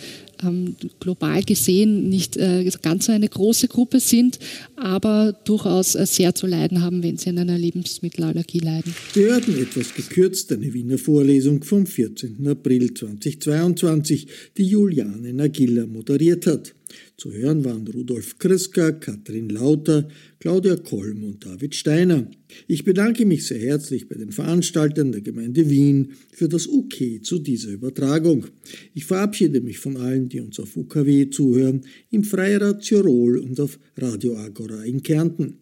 [0.43, 4.39] ähm, global gesehen nicht äh, ganz so eine große Gruppe sind,
[4.75, 8.93] aber durchaus äh, sehr zu leiden haben, wenn sie an einer Lebensmittelallergie leiden.
[9.13, 12.47] Wir hörten etwas gekürzt eine Wiener Vorlesung vom 14.
[12.47, 16.74] April 2022, die Juliane Nagilla moderiert hat.
[17.17, 20.09] Zu hören waren Rudolf Kriska, Katrin Lauter,
[20.39, 22.29] Claudia Kolm und David Steiner.
[22.67, 27.39] Ich bedanke mich sehr herzlich bei den Veranstaltern der Gemeinde Wien für das OK zu
[27.39, 28.47] dieser Übertragung.
[28.93, 31.81] Ich verabschiede mich von allen, die uns auf UKW zuhören,
[32.11, 35.59] im Freirad Tirol und auf Radio Agora in Kärnten.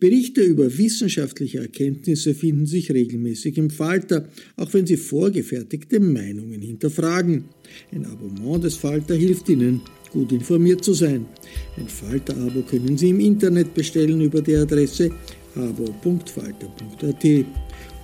[0.00, 7.44] Berichte über wissenschaftliche Erkenntnisse finden sich regelmäßig im Falter, auch wenn sie vorgefertigte Meinungen hinterfragen.
[7.92, 9.82] Ein Abonnement des Falter hilft Ihnen,
[10.16, 11.26] gut informiert zu sein.
[11.76, 15.10] Ein Falter-Abo können Sie im Internet bestellen über die Adresse
[15.54, 17.24] abo.falter.at.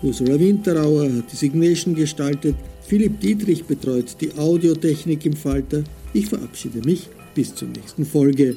[0.03, 2.57] Ursula Winterauer hat die Signation gestaltet,
[2.87, 5.85] Philipp Dietrich betreut die Audiotechnik im Falter.
[6.13, 8.57] Ich verabschiede mich bis zur nächsten Folge.